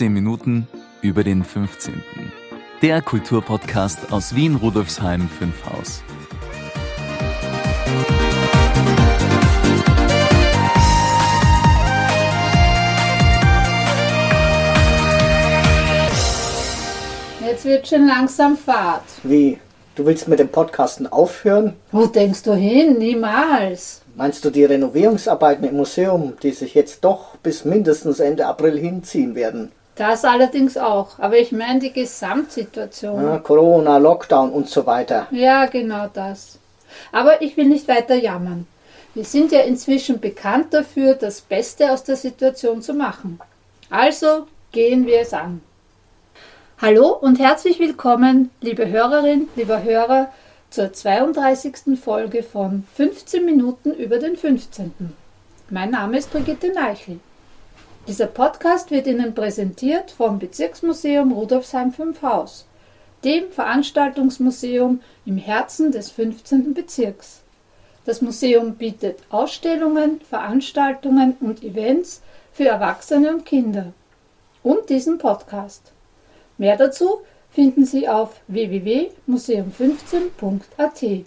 15 0.00 0.14
Minuten 0.14 0.66
über 1.02 1.22
den 1.22 1.44
15. 1.44 2.02
Der 2.80 3.02
Kulturpodcast 3.02 4.10
aus 4.10 4.34
Wien 4.34 4.54
Rudolfsheim 4.54 5.28
5 5.28 5.54
Haus. 5.66 6.02
Jetzt 17.46 17.66
wird 17.66 17.86
schon 17.86 18.06
langsam 18.06 18.56
Fahrt. 18.56 19.02
Wie? 19.22 19.58
Du 19.96 20.06
willst 20.06 20.28
mit 20.28 20.38
dem 20.38 20.48
Podcasten 20.48 21.08
aufhören? 21.08 21.74
Wo 21.92 22.06
denkst 22.06 22.44
du 22.44 22.54
hin? 22.54 22.96
Niemals. 22.96 24.00
Meinst 24.16 24.46
du 24.46 24.48
die 24.48 24.64
Renovierungsarbeiten 24.64 25.68
im 25.68 25.76
Museum, 25.76 26.38
die 26.42 26.52
sich 26.52 26.72
jetzt 26.72 27.04
doch 27.04 27.36
bis 27.42 27.66
mindestens 27.66 28.18
Ende 28.18 28.46
April 28.46 28.78
hinziehen 28.78 29.34
werden? 29.34 29.72
Das 30.00 30.24
allerdings 30.24 30.78
auch. 30.78 31.18
Aber 31.18 31.36
ich 31.36 31.52
meine 31.52 31.78
die 31.78 31.92
Gesamtsituation. 31.92 33.22
Ja, 33.22 33.36
Corona, 33.36 33.98
Lockdown 33.98 34.50
und 34.50 34.66
so 34.66 34.86
weiter. 34.86 35.26
Ja, 35.30 35.66
genau 35.66 36.06
das. 36.10 36.58
Aber 37.12 37.42
ich 37.42 37.58
will 37.58 37.66
nicht 37.66 37.86
weiter 37.86 38.14
jammern. 38.14 38.66
Wir 39.12 39.24
sind 39.24 39.52
ja 39.52 39.60
inzwischen 39.60 40.18
bekannt 40.18 40.72
dafür, 40.72 41.16
das 41.16 41.42
Beste 41.42 41.92
aus 41.92 42.02
der 42.02 42.16
Situation 42.16 42.80
zu 42.80 42.94
machen. 42.94 43.40
Also 43.90 44.46
gehen 44.72 45.06
wir 45.06 45.20
es 45.20 45.34
an. 45.34 45.60
Hallo 46.80 47.08
und 47.08 47.38
herzlich 47.38 47.78
willkommen, 47.78 48.50
liebe 48.62 48.88
Hörerin, 48.88 49.48
lieber 49.54 49.82
Hörer, 49.82 50.32
zur 50.70 50.94
32. 50.94 52.00
Folge 52.02 52.42
von 52.42 52.84
15 52.96 53.44
Minuten 53.44 53.92
über 53.92 54.16
den 54.16 54.38
15. 54.38 55.12
Mein 55.68 55.90
Name 55.90 56.16
ist 56.16 56.32
Brigitte 56.32 56.72
Neichel. 56.72 57.20
Dieser 58.10 58.26
Podcast 58.26 58.90
wird 58.90 59.06
Ihnen 59.06 59.34
präsentiert 59.36 60.10
vom 60.10 60.40
Bezirksmuseum 60.40 61.30
Rudolfsheim 61.30 61.92
5 61.92 62.22
Haus, 62.22 62.66
dem 63.22 63.52
Veranstaltungsmuseum 63.52 65.00
im 65.26 65.36
Herzen 65.36 65.92
des 65.92 66.10
15. 66.10 66.74
Bezirks. 66.74 67.42
Das 68.06 68.20
Museum 68.20 68.74
bietet 68.74 69.20
Ausstellungen, 69.30 70.20
Veranstaltungen 70.28 71.36
und 71.38 71.62
Events 71.62 72.20
für 72.52 72.64
Erwachsene 72.64 73.32
und 73.32 73.46
Kinder 73.46 73.92
und 74.64 74.90
diesen 74.90 75.18
Podcast. 75.18 75.92
Mehr 76.58 76.76
dazu 76.76 77.20
finden 77.52 77.84
Sie 77.84 78.08
auf 78.08 78.40
www.museum15.at. 78.48 81.26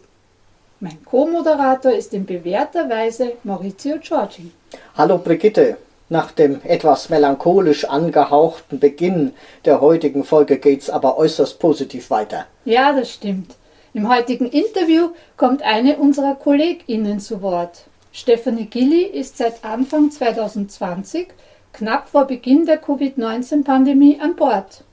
Mein 0.82 1.06
Co-Moderator 1.06 1.94
ist 1.94 2.14
in 2.14 2.26
bewährter 2.26 2.90
Weise 2.90 3.38
Maurizio 3.46 4.00
Giorgi. 4.00 4.52
Hallo 4.98 5.18
Brigitte. 5.18 5.78
Nach 6.10 6.32
dem 6.32 6.62
etwas 6.64 7.10
melancholisch 7.10 7.86
angehauchten 7.86 8.80
Beginn 8.80 9.34
der 9.66 9.82
heutigen 9.82 10.24
Folge 10.24 10.58
geht's 10.58 10.90
aber 10.90 11.18
äußerst 11.18 11.60
positiv 11.60 12.10
weiter. 12.10 12.46
Ja, 12.66 12.94
das 12.94 13.12
stimmt. 13.12 13.56
Im 13.94 14.10
heutigen 14.10 14.48
Interview 14.48 15.10
kommt 15.38 15.62
eine 15.62 15.98
unserer 15.98 16.36
KollegInnen 16.36 17.20
zu 17.20 17.42
Wort. 17.42 17.86
Stephanie 18.12 18.66
Gilli 18.66 19.04
ist 19.04 19.38
seit 19.38 19.64
Anfang 19.64 20.12
2020, 20.12 21.28
knapp 21.74 22.10
vor 22.10 22.26
Beginn 22.26 22.66
der 22.66 22.78
Covid-19-Pandemie, 22.78 24.20
an 24.20 24.36
Bord 24.36 24.84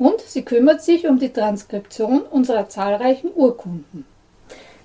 und 0.00 0.20
sie 0.22 0.42
kümmert 0.42 0.82
sich 0.82 1.06
um 1.06 1.18
die 1.18 1.32
Transkription 1.32 2.22
unserer 2.22 2.68
zahlreichen 2.68 3.30
Urkunden. 3.34 4.06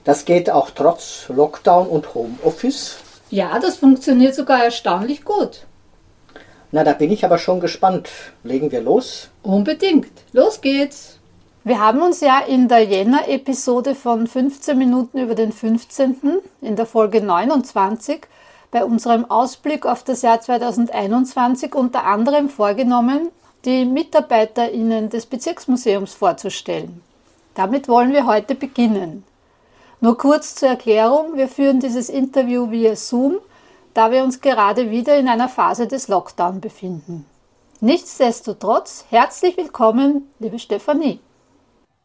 Das 0.04 0.26
geht 0.26 0.50
auch 0.50 0.70
trotz 0.70 1.30
Lockdown 1.30 1.88
und 1.88 2.14
Homeoffice? 2.14 2.98
Ja, 3.36 3.60
das 3.60 3.76
funktioniert 3.76 4.34
sogar 4.34 4.64
erstaunlich 4.64 5.26
gut. 5.26 5.66
Na, 6.72 6.86
da 6.86 6.94
bin 6.94 7.12
ich 7.12 7.26
aber 7.26 7.38
schon 7.38 7.60
gespannt. 7.60 8.10
Legen 8.46 8.72
wir 8.72 8.80
los? 8.80 9.30
Unbedingt. 9.44 10.14
Los 10.32 10.62
geht's. 10.62 11.20
Wir 11.66 11.82
haben 11.82 12.02
uns 12.02 12.22
ja 12.22 12.40
in 12.40 12.70
der 12.70 12.86
Jänner-Episode 12.86 13.94
von 13.94 14.28
15 14.28 14.78
Minuten 14.78 15.18
über 15.18 15.36
den 15.36 15.52
15. 15.52 16.38
in 16.62 16.78
der 16.78 16.86
Folge 16.86 17.22
29 17.22 18.22
bei 18.72 18.86
unserem 18.86 19.30
Ausblick 19.30 19.86
auf 19.86 20.06
das 20.06 20.22
Jahr 20.22 20.40
2021 20.40 21.76
unter 21.76 22.06
anderem 22.06 22.48
vorgenommen, 22.48 23.32
die 23.66 23.84
MitarbeiterInnen 23.84 25.10
des 25.10 25.26
Bezirksmuseums 25.26 26.14
vorzustellen. 26.14 27.02
Damit 27.54 27.90
wollen 27.90 28.14
wir 28.14 28.28
heute 28.28 28.56
beginnen. 28.56 29.26
Nur 30.02 30.18
kurz 30.18 30.56
zur 30.56 30.70
Erklärung, 30.70 31.38
wir 31.38 31.48
führen 31.48 31.80
dieses 31.80 32.10
Interview 32.10 32.70
via 32.70 32.96
Zoom, 32.96 33.38
da 33.94 34.12
wir 34.12 34.24
uns 34.24 34.42
gerade 34.42 34.92
wieder 34.92 35.18
in 35.18 35.30
einer 35.30 35.48
Phase 35.48 35.88
des 35.88 36.10
Lockdown 36.10 36.60
befinden. 36.60 37.26
Nichtsdestotrotz, 37.80 39.06
herzlich 39.10 39.56
willkommen, 39.58 40.30
liebe 40.40 40.60
Stefanie. 40.60 41.20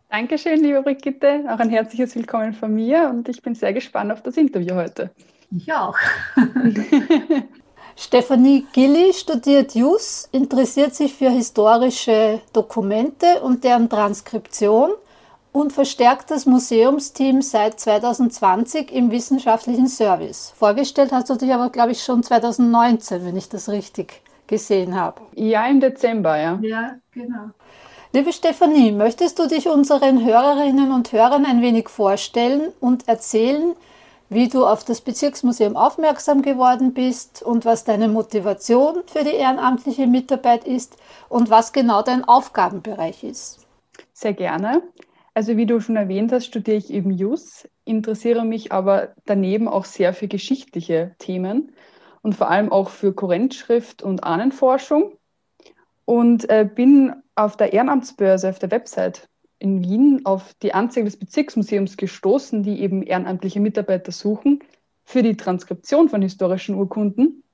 Dankeschön, 0.09 0.61
liebe 0.63 0.83
Brigitte. 0.83 1.45
Auch 1.49 1.59
ein 1.59 1.71
herzliches 1.71 2.15
Willkommen 2.15 2.53
von 2.53 2.75
mir 2.75 3.09
und 3.09 3.29
ich 3.29 3.43
bin 3.43 3.55
sehr 3.55 3.73
gespannt 3.73 4.13
auf 4.13 4.23
das 4.23 4.37
Interview 4.37 4.75
heute. 4.75 5.11
Ich 5.57 5.73
auch. 5.73 5.97
Stefanie 7.97 8.67
Gilli 8.73 9.13
studiert 9.13 9.75
Jus, 9.75 10.29
interessiert 10.33 10.95
sich 10.95 11.13
für 11.15 11.31
historische 11.31 12.41
Dokumente 12.53 13.41
und 13.43 13.65
deren 13.65 13.89
Transkription 13.89 14.91
und 15.53 15.73
verstärkt 15.73 16.31
das 16.31 16.47
Museumsteam 16.47 17.43
seit 17.43 17.81
2020 17.81 18.93
im 18.93 19.11
wissenschaftlichen 19.11 19.89
Service. 19.89 20.53
Vorgestellt 20.57 21.13
hast 21.13 21.31
du 21.31 21.35
dich 21.35 21.53
aber, 21.53 21.71
glaube 21.71 21.93
ich, 21.93 22.03
schon 22.03 22.23
2019, 22.23 23.25
wenn 23.25 23.37
ich 23.37 23.49
das 23.49 23.69
richtig 23.69 24.23
gesehen 24.47 24.95
habe. 24.95 25.21
Ja, 25.35 25.67
im 25.67 25.81
Dezember, 25.81 26.37
ja. 26.37 26.59
Ja, 26.63 26.97
genau. 27.13 27.51
Liebe 28.13 28.33
Stefanie, 28.33 28.91
möchtest 28.91 29.39
du 29.39 29.47
dich 29.47 29.69
unseren 29.69 30.25
Hörerinnen 30.25 30.91
und 30.91 31.13
Hörern 31.13 31.47
ein 31.47 31.63
wenig 31.63 31.89
vorstellen 31.89 32.73
und 32.81 33.07
erzählen, 33.07 33.75
wie 34.29 34.49
du 34.49 34.67
auf 34.67 34.85
das 34.85 35.01
Bezirksmuseum 35.01 35.77
aufmerksam 35.77 36.43
geworden 36.43 36.93
bist 36.93 37.43
und 37.43 37.65
was 37.65 37.85
deine 37.85 38.09
Motivation 38.09 39.03
für 39.07 39.25
die 39.25 39.35
ehrenamtliche 39.35 40.07
Mitarbeit 40.07 40.65
ist 40.65 40.97
und 41.29 41.51
was 41.51 41.73
genau 41.73 42.03
dein 42.03 42.25
Aufgabenbereich 42.25 43.25
ist. 43.25 43.67
Sehr 44.13 44.33
gerne. 44.33 44.83
Also 45.35 45.57
wie 45.57 45.67
du 45.67 45.81
schon 45.81 45.97
erwähnt 45.97 46.33
hast, 46.33 46.47
studiere 46.47 46.77
ich 46.77 46.91
eben 46.91 47.11
Jus, 47.11 47.69
interessiere 47.85 48.45
mich 48.45 48.73
aber 48.73 49.15
daneben 49.27 49.69
auch 49.69 49.85
sehr 49.85 50.13
für 50.13 50.29
geschichtliche 50.29 51.15
Themen 51.19 51.73
und 52.23 52.35
vor 52.35 52.51
allem 52.51 52.73
auch 52.73 52.91
für 52.91 53.13
Kurrentschrift 53.13 54.03
und 54.03 54.25
Ahnenforschung 54.25 55.17
und 56.05 56.49
äh, 56.51 56.69
bin 56.73 57.15
auf 57.37 57.57
der 57.57 57.73
Ehrenamtsbörse 57.73 58.49
auf 58.49 58.59
der 58.59 58.71
Website 58.71 59.29
in 59.61 59.85
Wien 59.85 60.23
auf 60.25 60.55
die 60.63 60.75
Anzeige 60.75 61.05
des 61.05 61.19
Bezirksmuseums 61.19 61.97
gestoßen, 61.97 62.63
die 62.63 62.81
eben 62.81 63.03
ehrenamtliche 63.03 63.61
Mitarbeiter 63.61 64.11
suchen 64.11 64.61
für 65.05 65.23
die 65.23 65.37
Transkription 65.37 66.09
von 66.09 66.23
historischen 66.23 66.75
Urkunden. 66.75 67.45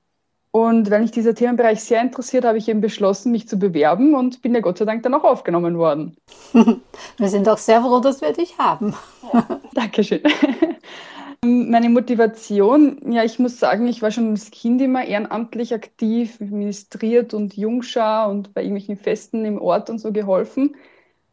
Und 0.51 0.89
weil 0.89 1.01
mich 1.01 1.11
dieser 1.11 1.35
Themenbereich 1.35 1.81
sehr 1.81 2.01
interessiert, 2.01 2.45
habe 2.45 2.57
ich 2.57 2.67
eben 2.69 2.81
beschlossen, 2.81 3.31
mich 3.31 3.47
zu 3.47 3.59
bewerben 3.59 4.15
und 4.15 4.41
bin 4.41 4.55
ja 4.55 4.61
Gott 4.61 4.77
sei 4.77 4.85
Dank 4.85 5.03
dann 5.03 5.13
auch 5.13 5.23
aufgenommen 5.23 5.77
worden. 5.77 6.15
Wir 7.17 7.29
sind 7.29 7.47
auch 7.49 7.57
sehr 7.57 7.81
froh, 7.81 7.99
dass 7.99 8.21
wir 8.21 8.33
dich 8.33 8.57
haben. 8.57 8.95
Ja, 9.33 9.45
Dankeschön. 9.73 10.21
Meine 11.43 11.89
Motivation, 11.89 13.11
ja, 13.11 13.23
ich 13.23 13.37
muss 13.37 13.59
sagen, 13.59 13.87
ich 13.87 14.01
war 14.01 14.09
schon 14.09 14.31
als 14.31 14.49
Kind 14.49 14.81
immer 14.81 15.05
ehrenamtlich 15.05 15.73
aktiv, 15.73 16.39
ministriert 16.39 17.33
und 17.33 17.55
Jungschar 17.55 18.29
und 18.29 18.53
bei 18.53 18.61
irgendwelchen 18.63 18.97
Festen 18.97 19.45
im 19.45 19.61
Ort 19.61 19.89
und 19.89 19.99
so 19.99 20.11
geholfen. 20.11 20.75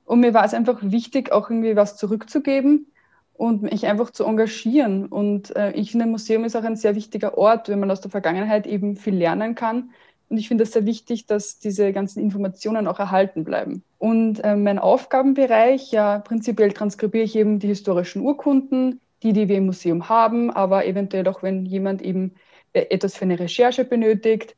Und 0.04 0.20
mir 0.20 0.34
war 0.34 0.44
es 0.44 0.52
einfach 0.52 0.78
wichtig, 0.82 1.32
auch 1.32 1.48
irgendwie 1.48 1.76
was 1.76 1.96
zurückzugeben 1.96 2.86
und 3.34 3.62
mich 3.62 3.86
einfach 3.86 4.10
zu 4.10 4.24
engagieren. 4.24 5.06
Und 5.06 5.54
äh, 5.56 5.72
ich 5.72 5.90
finde, 5.90 6.06
ein 6.06 6.10
Museum 6.10 6.44
ist 6.44 6.56
auch 6.56 6.62
ein 6.62 6.76
sehr 6.76 6.94
wichtiger 6.94 7.36
Ort, 7.36 7.68
wenn 7.68 7.80
man 7.80 7.90
aus 7.90 8.00
der 8.00 8.10
Vergangenheit 8.10 8.66
eben 8.66 8.96
viel 8.96 9.14
lernen 9.14 9.54
kann. 9.54 9.90
Und 10.28 10.38
ich 10.38 10.48
finde 10.48 10.64
es 10.64 10.72
sehr 10.72 10.86
wichtig, 10.86 11.26
dass 11.26 11.58
diese 11.58 11.92
ganzen 11.92 12.20
Informationen 12.20 12.86
auch 12.86 12.98
erhalten 12.98 13.44
bleiben. 13.44 13.82
Und 13.98 14.42
äh, 14.42 14.56
mein 14.56 14.78
Aufgabenbereich, 14.78 15.90
ja, 15.92 16.18
prinzipiell 16.20 16.72
transkribiere 16.72 17.24
ich 17.24 17.36
eben 17.36 17.58
die 17.58 17.68
historischen 17.68 18.22
Urkunden, 18.22 19.00
die, 19.22 19.32
die 19.32 19.48
wir 19.48 19.58
im 19.58 19.66
Museum 19.66 20.08
haben, 20.08 20.50
aber 20.50 20.86
eventuell 20.86 21.26
auch, 21.28 21.42
wenn 21.42 21.66
jemand 21.66 22.02
eben 22.02 22.34
äh, 22.72 22.86
etwas 22.90 23.16
für 23.16 23.24
eine 23.24 23.38
Recherche 23.38 23.84
benötigt 23.84 24.56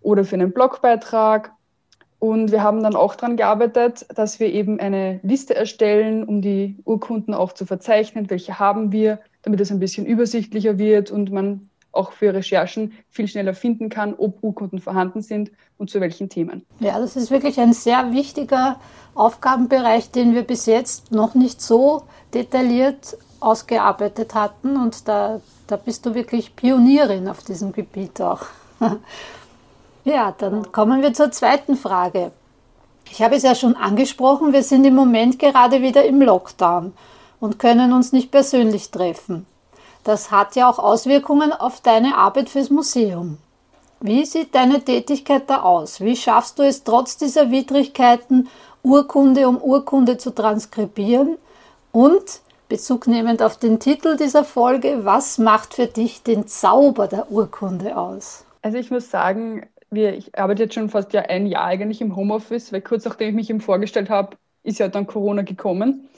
oder 0.00 0.24
für 0.24 0.36
einen 0.36 0.52
Blogbeitrag 0.52 1.52
und 2.18 2.50
wir 2.50 2.62
haben 2.62 2.82
dann 2.82 2.96
auch 2.96 3.14
daran 3.14 3.36
gearbeitet, 3.36 4.06
dass 4.14 4.40
wir 4.40 4.52
eben 4.52 4.80
eine 4.80 5.20
Liste 5.22 5.54
erstellen, 5.54 6.24
um 6.24 6.42
die 6.42 6.76
Urkunden 6.84 7.32
auch 7.32 7.52
zu 7.52 7.64
verzeichnen, 7.64 8.28
welche 8.28 8.58
haben 8.58 8.90
wir, 8.90 9.20
damit 9.42 9.60
es 9.60 9.70
ein 9.70 9.78
bisschen 9.78 10.04
übersichtlicher 10.04 10.78
wird 10.78 11.10
und 11.10 11.30
man 11.30 11.68
auch 11.92 12.12
für 12.12 12.34
Recherchen 12.34 12.92
viel 13.10 13.28
schneller 13.28 13.54
finden 13.54 13.88
kann, 13.88 14.14
ob 14.14 14.42
Urkunden 14.42 14.78
vorhanden 14.80 15.22
sind 15.22 15.50
und 15.78 15.90
zu 15.90 16.00
welchen 16.00 16.28
Themen. 16.28 16.64
Ja, 16.80 16.98
das 16.98 17.16
ist 17.16 17.30
wirklich 17.30 17.58
ein 17.60 17.72
sehr 17.72 18.12
wichtiger 18.12 18.78
Aufgabenbereich, 19.14 20.10
den 20.10 20.34
wir 20.34 20.42
bis 20.42 20.66
jetzt 20.66 21.12
noch 21.12 21.34
nicht 21.34 21.60
so 21.60 22.02
detailliert 22.34 23.16
ausgearbeitet 23.40 24.34
hatten. 24.34 24.76
Und 24.76 25.08
da, 25.08 25.40
da 25.66 25.76
bist 25.76 26.04
du 26.04 26.14
wirklich 26.14 26.56
Pionierin 26.56 27.28
auf 27.28 27.42
diesem 27.42 27.72
Gebiet 27.72 28.20
auch. 28.20 28.42
Ja, 30.08 30.34
dann 30.38 30.72
kommen 30.72 31.02
wir 31.02 31.12
zur 31.12 31.30
zweiten 31.32 31.76
Frage. 31.76 32.32
Ich 33.10 33.20
habe 33.20 33.36
es 33.36 33.42
ja 33.42 33.54
schon 33.54 33.76
angesprochen, 33.76 34.54
wir 34.54 34.62
sind 34.62 34.86
im 34.86 34.94
Moment 34.94 35.38
gerade 35.38 35.82
wieder 35.82 36.02
im 36.06 36.22
Lockdown 36.22 36.94
und 37.40 37.58
können 37.58 37.92
uns 37.92 38.10
nicht 38.10 38.30
persönlich 38.30 38.90
treffen. 38.90 39.44
Das 40.04 40.30
hat 40.30 40.56
ja 40.56 40.70
auch 40.70 40.78
Auswirkungen 40.78 41.52
auf 41.52 41.82
deine 41.82 42.16
Arbeit 42.16 42.48
fürs 42.48 42.70
Museum. 42.70 43.36
Wie 44.00 44.24
sieht 44.24 44.54
deine 44.54 44.82
Tätigkeit 44.82 45.42
da 45.50 45.60
aus? 45.60 46.00
Wie 46.00 46.16
schaffst 46.16 46.58
du 46.58 46.62
es 46.62 46.84
trotz 46.84 47.18
dieser 47.18 47.50
Widrigkeiten, 47.50 48.48
Urkunde 48.82 49.46
um 49.46 49.58
Urkunde 49.58 50.16
zu 50.16 50.30
transkribieren? 50.30 51.36
Und, 51.92 52.40
bezugnehmend 52.70 53.42
auf 53.42 53.58
den 53.58 53.78
Titel 53.78 54.16
dieser 54.16 54.44
Folge, 54.44 55.04
was 55.04 55.36
macht 55.36 55.74
für 55.74 55.86
dich 55.86 56.22
den 56.22 56.48
Zauber 56.48 57.08
der 57.08 57.30
Urkunde 57.30 57.98
aus? 57.98 58.46
Also 58.62 58.78
ich 58.78 58.90
muss 58.90 59.10
sagen, 59.10 59.66
wir, 59.90 60.14
ich 60.14 60.38
arbeite 60.38 60.64
jetzt 60.64 60.74
schon 60.74 60.88
fast 60.88 61.12
ja 61.12 61.22
ein 61.22 61.46
Jahr 61.46 61.64
eigentlich 61.64 62.00
im 62.00 62.16
Homeoffice, 62.16 62.72
weil 62.72 62.82
kurz 62.82 63.04
nachdem 63.04 63.28
ich 63.30 63.34
mich 63.34 63.50
ihm 63.50 63.60
vorgestellt 63.60 64.10
habe, 64.10 64.36
ist 64.62 64.78
ja 64.78 64.88
dann 64.88 65.06
Corona 65.06 65.42
gekommen. 65.42 66.08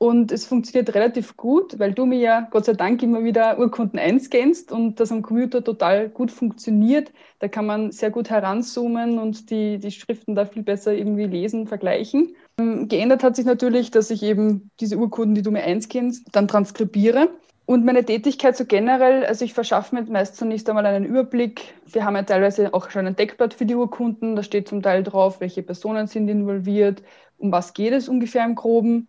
Und 0.00 0.30
es 0.30 0.46
funktioniert 0.46 0.94
relativ 0.94 1.36
gut, 1.36 1.80
weil 1.80 1.92
du 1.92 2.06
mir 2.06 2.18
ja 2.20 2.48
Gott 2.52 2.66
sei 2.66 2.74
Dank 2.74 3.02
immer 3.02 3.24
wieder 3.24 3.58
Urkunden 3.58 3.98
einscannst 3.98 4.70
und 4.70 5.00
das 5.00 5.10
am 5.10 5.22
Computer 5.22 5.64
total 5.64 6.08
gut 6.08 6.30
funktioniert. 6.30 7.12
Da 7.40 7.48
kann 7.48 7.66
man 7.66 7.90
sehr 7.90 8.10
gut 8.10 8.30
heranzoomen 8.30 9.18
und 9.18 9.50
die, 9.50 9.80
die 9.80 9.90
Schriften 9.90 10.36
da 10.36 10.46
viel 10.46 10.62
besser 10.62 10.94
irgendwie 10.94 11.24
lesen, 11.24 11.66
vergleichen. 11.66 12.36
Ähm, 12.60 12.86
geändert 12.86 13.24
hat 13.24 13.34
sich 13.34 13.44
natürlich, 13.44 13.90
dass 13.90 14.10
ich 14.10 14.22
eben 14.22 14.70
diese 14.78 14.98
Urkunden, 14.98 15.34
die 15.34 15.42
du 15.42 15.50
mir 15.50 15.64
einscannst, 15.64 16.28
dann 16.30 16.46
transkribiere. 16.46 17.30
Und 17.68 17.84
meine 17.84 18.02
Tätigkeit 18.02 18.56
so 18.56 18.64
generell, 18.64 19.26
also 19.26 19.44
ich 19.44 19.52
verschaffe 19.52 19.94
mir 19.94 20.02
meist 20.04 20.36
zunächst 20.36 20.70
einmal 20.70 20.86
einen 20.86 21.04
Überblick. 21.04 21.74
Wir 21.84 22.06
haben 22.06 22.16
ja 22.16 22.22
teilweise 22.22 22.72
auch 22.72 22.88
schon 22.88 23.06
ein 23.06 23.14
Deckblatt 23.14 23.52
für 23.52 23.66
die 23.66 23.74
Urkunden. 23.74 24.36
Da 24.36 24.42
steht 24.42 24.68
zum 24.68 24.80
Teil 24.80 25.02
drauf, 25.02 25.40
welche 25.40 25.62
Personen 25.62 26.06
sind 26.06 26.30
involviert, 26.30 27.02
um 27.36 27.52
was 27.52 27.74
geht 27.74 27.92
es 27.92 28.08
ungefähr 28.08 28.46
im 28.46 28.54
Groben. 28.54 29.06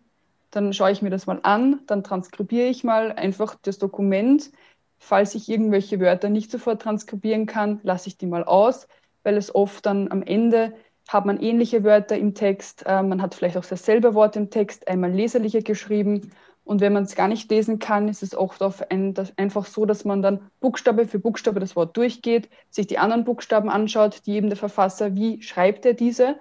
Dann 0.50 0.74
schaue 0.74 0.92
ich 0.92 1.00
mir 1.00 1.08
das 1.08 1.26
mal 1.26 1.40
an, 1.42 1.80
dann 1.86 2.04
transkribiere 2.04 2.66
ich 2.66 2.84
mal 2.84 3.12
einfach 3.12 3.56
das 3.62 3.78
Dokument. 3.78 4.50
Falls 4.98 5.34
ich 5.34 5.48
irgendwelche 5.48 5.98
Wörter 5.98 6.28
nicht 6.28 6.50
sofort 6.50 6.82
transkribieren 6.82 7.46
kann, 7.46 7.80
lasse 7.82 8.08
ich 8.08 8.18
die 8.18 8.26
mal 8.26 8.44
aus, 8.44 8.88
weil 9.22 9.38
es 9.38 9.54
oft 9.54 9.86
dann 9.86 10.12
am 10.12 10.22
Ende 10.22 10.74
hat 11.08 11.24
man 11.24 11.40
ähnliche 11.40 11.82
Wörter 11.82 12.18
im 12.18 12.34
Text, 12.34 12.84
äh, 12.86 13.02
man 13.02 13.22
hat 13.22 13.34
vielleicht 13.34 13.56
auch 13.56 13.64
dasselbe 13.64 14.14
Wort 14.14 14.36
im 14.36 14.50
Text, 14.50 14.86
einmal 14.86 15.10
leserlicher 15.10 15.62
geschrieben. 15.62 16.30
Und 16.64 16.80
wenn 16.80 16.92
man 16.92 17.04
es 17.04 17.16
gar 17.16 17.28
nicht 17.28 17.50
lesen 17.50 17.78
kann, 17.78 18.08
ist 18.08 18.22
es 18.22 18.34
oft 18.34 18.60
ein, 18.90 19.14
einfach 19.36 19.66
so, 19.66 19.86
dass 19.86 20.04
man 20.04 20.22
dann 20.22 20.50
Buchstabe 20.60 21.06
für 21.06 21.18
Buchstabe 21.18 21.58
das 21.58 21.74
Wort 21.74 21.96
durchgeht, 21.96 22.48
sich 22.70 22.86
die 22.86 22.98
anderen 22.98 23.24
Buchstaben 23.24 23.70
anschaut, 23.70 24.22
die 24.26 24.34
eben 24.34 24.48
der 24.48 24.56
Verfasser, 24.56 25.14
wie 25.14 25.42
schreibt 25.42 25.84
er 25.86 25.94
diese 25.94 26.36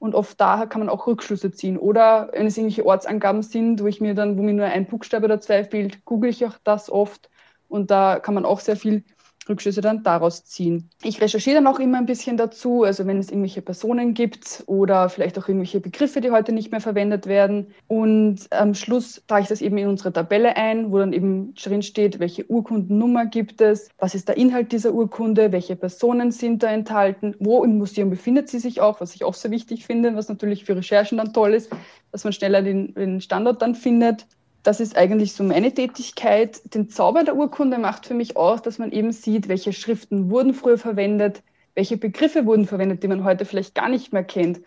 und 0.00 0.14
oft 0.14 0.40
daher 0.40 0.66
kann 0.66 0.80
man 0.80 0.88
auch 0.88 1.06
Rückschlüsse 1.06 1.52
ziehen. 1.52 1.78
Oder 1.78 2.30
wenn 2.32 2.46
es 2.46 2.56
irgendwelche 2.56 2.86
Ortsangaben 2.86 3.42
sind, 3.42 3.82
wo 3.82 3.86
ich 3.86 4.00
mir 4.00 4.14
dann, 4.14 4.38
wo 4.38 4.42
mir 4.42 4.54
nur 4.54 4.66
ein 4.66 4.86
Buchstabe 4.86 5.26
oder 5.26 5.40
zwei 5.40 5.62
fehlt, 5.62 6.04
google 6.06 6.30
ich 6.30 6.44
auch 6.46 6.56
das 6.64 6.90
oft. 6.90 7.30
Und 7.68 7.90
da 7.90 8.18
kann 8.18 8.34
man 8.34 8.46
auch 8.46 8.60
sehr 8.60 8.76
viel 8.76 9.04
Rückschlüsse 9.50 9.80
dann 9.80 10.02
daraus 10.02 10.44
ziehen. 10.44 10.88
Ich 11.02 11.20
recherchiere 11.20 11.56
dann 11.56 11.66
auch 11.66 11.78
immer 11.78 11.98
ein 11.98 12.06
bisschen 12.06 12.36
dazu, 12.36 12.84
also 12.84 13.06
wenn 13.06 13.18
es 13.18 13.28
irgendwelche 13.30 13.62
Personen 13.62 14.14
gibt 14.14 14.62
oder 14.66 15.08
vielleicht 15.08 15.38
auch 15.38 15.48
irgendwelche 15.48 15.80
Begriffe, 15.80 16.20
die 16.20 16.30
heute 16.30 16.52
nicht 16.52 16.70
mehr 16.70 16.80
verwendet 16.80 17.26
werden. 17.26 17.66
Und 17.88 18.46
am 18.50 18.74
Schluss 18.74 19.22
trage 19.26 19.42
ich 19.42 19.48
das 19.48 19.60
eben 19.60 19.76
in 19.78 19.88
unsere 19.88 20.12
Tabelle 20.12 20.56
ein, 20.56 20.90
wo 20.90 20.98
dann 20.98 21.12
eben 21.12 21.54
drin 21.54 21.82
steht, 21.82 22.18
welche 22.20 22.48
Urkundennummer 22.50 23.26
gibt 23.26 23.60
es, 23.60 23.90
was 23.98 24.14
ist 24.14 24.28
der 24.28 24.36
Inhalt 24.36 24.72
dieser 24.72 24.92
Urkunde, 24.94 25.52
welche 25.52 25.76
Personen 25.76 26.30
sind 26.30 26.62
da 26.62 26.68
enthalten, 26.68 27.34
wo 27.38 27.64
im 27.64 27.78
Museum 27.78 28.10
befindet 28.10 28.48
sie 28.48 28.58
sich 28.58 28.80
auch, 28.80 29.00
was 29.00 29.14
ich 29.14 29.24
auch 29.24 29.34
sehr 29.34 29.50
wichtig 29.50 29.84
finde, 29.84 30.14
was 30.16 30.28
natürlich 30.28 30.64
für 30.64 30.76
Recherchen 30.76 31.18
dann 31.18 31.32
toll 31.32 31.54
ist, 31.54 31.70
dass 32.12 32.24
man 32.24 32.32
schneller 32.32 32.62
den, 32.62 32.94
den 32.94 33.20
Standort 33.20 33.62
dann 33.62 33.74
findet 33.74 34.26
das 34.62 34.80
ist 34.80 34.96
eigentlich 34.96 35.32
so 35.32 35.42
meine 35.42 35.72
Tätigkeit. 35.72 36.60
Den 36.74 36.90
Zauber 36.90 37.24
der 37.24 37.36
Urkunde 37.36 37.78
macht 37.78 38.06
für 38.06 38.14
mich 38.14 38.36
aus, 38.36 38.62
dass 38.62 38.78
man 38.78 38.92
eben 38.92 39.12
sieht, 39.12 39.48
welche 39.48 39.72
Schriften 39.72 40.30
wurden 40.30 40.52
früher 40.52 40.78
verwendet, 40.78 41.42
welche 41.74 41.96
Begriffe 41.96 42.44
wurden 42.46 42.66
verwendet, 42.66 43.02
die 43.02 43.08
man 43.08 43.24
heute 43.24 43.44
vielleicht 43.44 43.74
gar 43.74 43.88
nicht 43.88 44.12
mehr 44.12 44.24
kennt. 44.24 44.60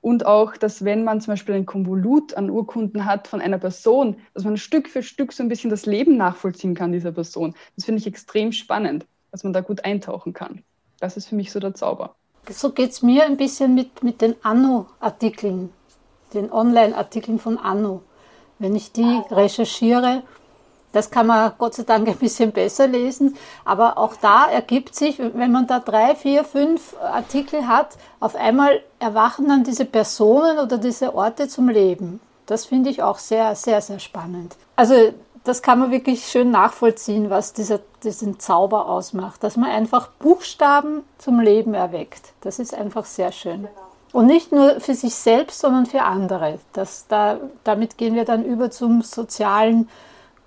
Und 0.00 0.26
auch, 0.26 0.56
dass 0.56 0.84
wenn 0.84 1.02
man 1.02 1.20
zum 1.20 1.32
Beispiel 1.32 1.54
ein 1.54 1.66
Konvolut 1.66 2.34
an 2.34 2.50
Urkunden 2.50 3.04
hat 3.04 3.26
von 3.26 3.40
einer 3.40 3.58
Person, 3.58 4.16
dass 4.34 4.44
man 4.44 4.56
Stück 4.56 4.88
für 4.88 5.02
Stück 5.02 5.32
so 5.32 5.42
ein 5.42 5.48
bisschen 5.48 5.70
das 5.70 5.86
Leben 5.86 6.16
nachvollziehen 6.16 6.74
kann 6.74 6.92
dieser 6.92 7.12
Person. 7.12 7.54
Das 7.74 7.84
finde 7.84 8.00
ich 8.00 8.06
extrem 8.06 8.52
spannend, 8.52 9.06
dass 9.32 9.44
man 9.44 9.52
da 9.52 9.60
gut 9.60 9.84
eintauchen 9.84 10.34
kann. 10.34 10.62
Das 11.00 11.16
ist 11.16 11.28
für 11.28 11.34
mich 11.34 11.50
so 11.50 11.58
der 11.58 11.74
Zauber. 11.74 12.14
So 12.48 12.72
geht 12.72 12.90
es 12.90 13.02
mir 13.02 13.24
ein 13.24 13.36
bisschen 13.36 13.74
mit, 13.74 14.02
mit 14.02 14.20
den 14.20 14.36
Anno-Artikeln, 14.42 15.70
den 16.32 16.52
Online-Artikeln 16.52 17.38
von 17.38 17.58
Anno 17.58 18.02
wenn 18.58 18.76
ich 18.76 18.92
die 18.92 19.22
recherchiere. 19.30 20.22
Das 20.92 21.10
kann 21.10 21.26
man 21.26 21.52
Gott 21.58 21.74
sei 21.74 21.82
Dank 21.82 22.08
ein 22.08 22.16
bisschen 22.16 22.52
besser 22.52 22.86
lesen, 22.86 23.36
aber 23.64 23.98
auch 23.98 24.16
da 24.16 24.46
ergibt 24.46 24.94
sich, 24.94 25.18
wenn 25.18 25.52
man 25.52 25.66
da 25.66 25.80
drei, 25.80 26.14
vier, 26.14 26.44
fünf 26.44 26.96
Artikel 27.00 27.68
hat, 27.68 27.96
auf 28.20 28.34
einmal 28.34 28.82
erwachen 28.98 29.48
dann 29.48 29.64
diese 29.64 29.84
Personen 29.84 30.58
oder 30.58 30.78
diese 30.78 31.14
Orte 31.14 31.48
zum 31.48 31.68
Leben. 31.68 32.20
Das 32.46 32.64
finde 32.64 32.88
ich 32.88 33.02
auch 33.02 33.18
sehr, 33.18 33.54
sehr, 33.54 33.80
sehr 33.82 33.98
spannend. 33.98 34.56
Also 34.76 35.12
das 35.44 35.62
kann 35.62 35.78
man 35.78 35.90
wirklich 35.90 36.24
schön 36.26 36.50
nachvollziehen, 36.50 37.30
was 37.30 37.52
dieser, 37.52 37.80
diesen 38.02 38.38
Zauber 38.38 38.88
ausmacht, 38.88 39.42
dass 39.42 39.56
man 39.56 39.70
einfach 39.70 40.08
Buchstaben 40.18 41.04
zum 41.18 41.40
Leben 41.40 41.74
erweckt. 41.74 42.32
Das 42.40 42.58
ist 42.58 42.74
einfach 42.74 43.04
sehr 43.04 43.32
schön. 43.32 43.62
Genau. 43.62 43.87
Und 44.12 44.26
nicht 44.26 44.52
nur 44.52 44.80
für 44.80 44.94
sich 44.94 45.14
selbst, 45.14 45.60
sondern 45.60 45.86
für 45.86 46.02
andere. 46.02 46.58
Das, 46.72 47.06
da, 47.08 47.38
damit 47.64 47.98
gehen 47.98 48.14
wir 48.14 48.24
dann 48.24 48.44
über 48.44 48.70
zum 48.70 49.02
sozialen 49.02 49.88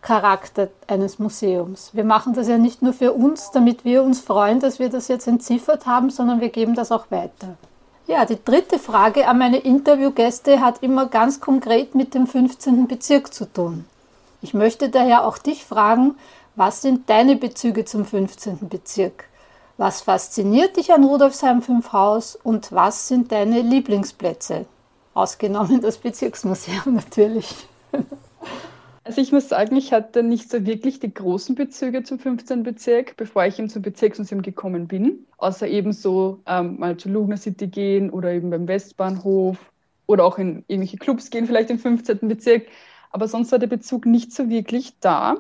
Charakter 0.02 0.70
eines 0.88 1.20
Museums. 1.20 1.92
Wir 1.94 2.04
machen 2.04 2.34
das 2.34 2.48
ja 2.48 2.58
nicht 2.58 2.82
nur 2.82 2.94
für 2.94 3.14
uns, 3.14 3.52
damit 3.52 3.86
wir 3.86 4.04
uns 4.04 4.20
freuen, 4.20 4.60
dass 4.60 4.80
wir 4.80 4.90
das 4.90 5.08
jetzt 5.08 5.28
entziffert 5.28 5.86
haben, 5.86 6.10
sondern 6.10 6.42
wir 6.42 6.50
geben 6.50 6.74
das 6.74 6.92
auch 6.92 7.12
weiter. 7.12 7.56
Ja, 8.08 8.26
die 8.26 8.44
dritte 8.44 8.80
Frage 8.80 9.28
an 9.28 9.38
meine 9.38 9.60
Interviewgäste 9.60 10.60
hat 10.60 10.82
immer 10.82 11.06
ganz 11.06 11.40
konkret 11.40 11.94
mit 11.94 12.16
dem 12.16 12.26
15. 12.26 12.88
Bezirk 12.88 13.32
zu 13.34 13.46
tun. 13.46 13.86
Ich 14.42 14.56
möchte 14.56 14.90
daher 14.90 15.26
auch 15.26 15.38
dich 15.38 15.64
fragen, 15.64 16.16
was 16.56 16.82
sind 16.82 17.10
deine 17.10 17.36
Bezüge 17.36 17.86
zum 17.86 18.06
15. 18.06 18.70
Bezirk? 18.70 19.26
Was 19.78 20.02
fasziniert 20.02 20.78
dich 20.78 20.92
an 20.92 21.04
Rudolfsheim 21.04 21.62
5 21.62 21.92
Haus 21.94 22.36
und 22.36 22.72
was 22.72 23.08
sind 23.08 23.32
deine 23.32 23.62
Lieblingsplätze? 23.62 24.66
Ausgenommen 25.14 25.82
das 25.82 25.98
Bezirksmuseum 25.98 26.82
natürlich. 26.94 27.56
Also 29.04 29.20
ich 29.20 29.32
muss 29.32 29.50
sagen, 29.50 29.76
ich 29.76 29.94
hatte 29.94 30.22
nicht 30.22 30.50
so 30.50 30.66
wirklich 30.66 31.00
die 31.00 31.14
großen 31.14 31.56
Bezüge 31.56 32.04
zum 32.04 32.20
15. 32.20 32.64
Bezirk, 32.64 33.18
bevor 33.18 33.46
ich 33.46 33.58
eben 33.58 33.68
zum 33.68 33.82
Bezirksmuseum 33.82 34.42
gekommen 34.44 34.88
bin. 34.88 35.26
Außer 35.38 35.68
eben 35.68 35.92
so 35.92 36.40
ähm, 36.46 36.80
mal 36.80 36.98
zur 36.98 37.12
Lugner 37.12 37.38
City 37.38 37.68
gehen 37.68 38.12
oder 38.12 38.32
eben 38.32 38.52
beim 38.52 38.68
Westbahnhof 38.68 39.58
oder 40.06 40.24
auch 40.24 40.38
in 40.38 40.64
irgendwelche 40.68 40.98
Clubs 40.98 41.30
gehen, 41.32 41.48
vielleicht 41.48 41.72
im 41.72 41.80
15. 41.80 42.20
Bezirk. 42.28 42.68
Aber 43.10 43.28
sonst 43.28 43.52
war 43.52 43.60
der 43.60 43.68
Bezug 43.68 44.06
nicht 44.06 44.32
so 44.32 44.50
wirklich 44.50 44.94
da. 45.00 45.38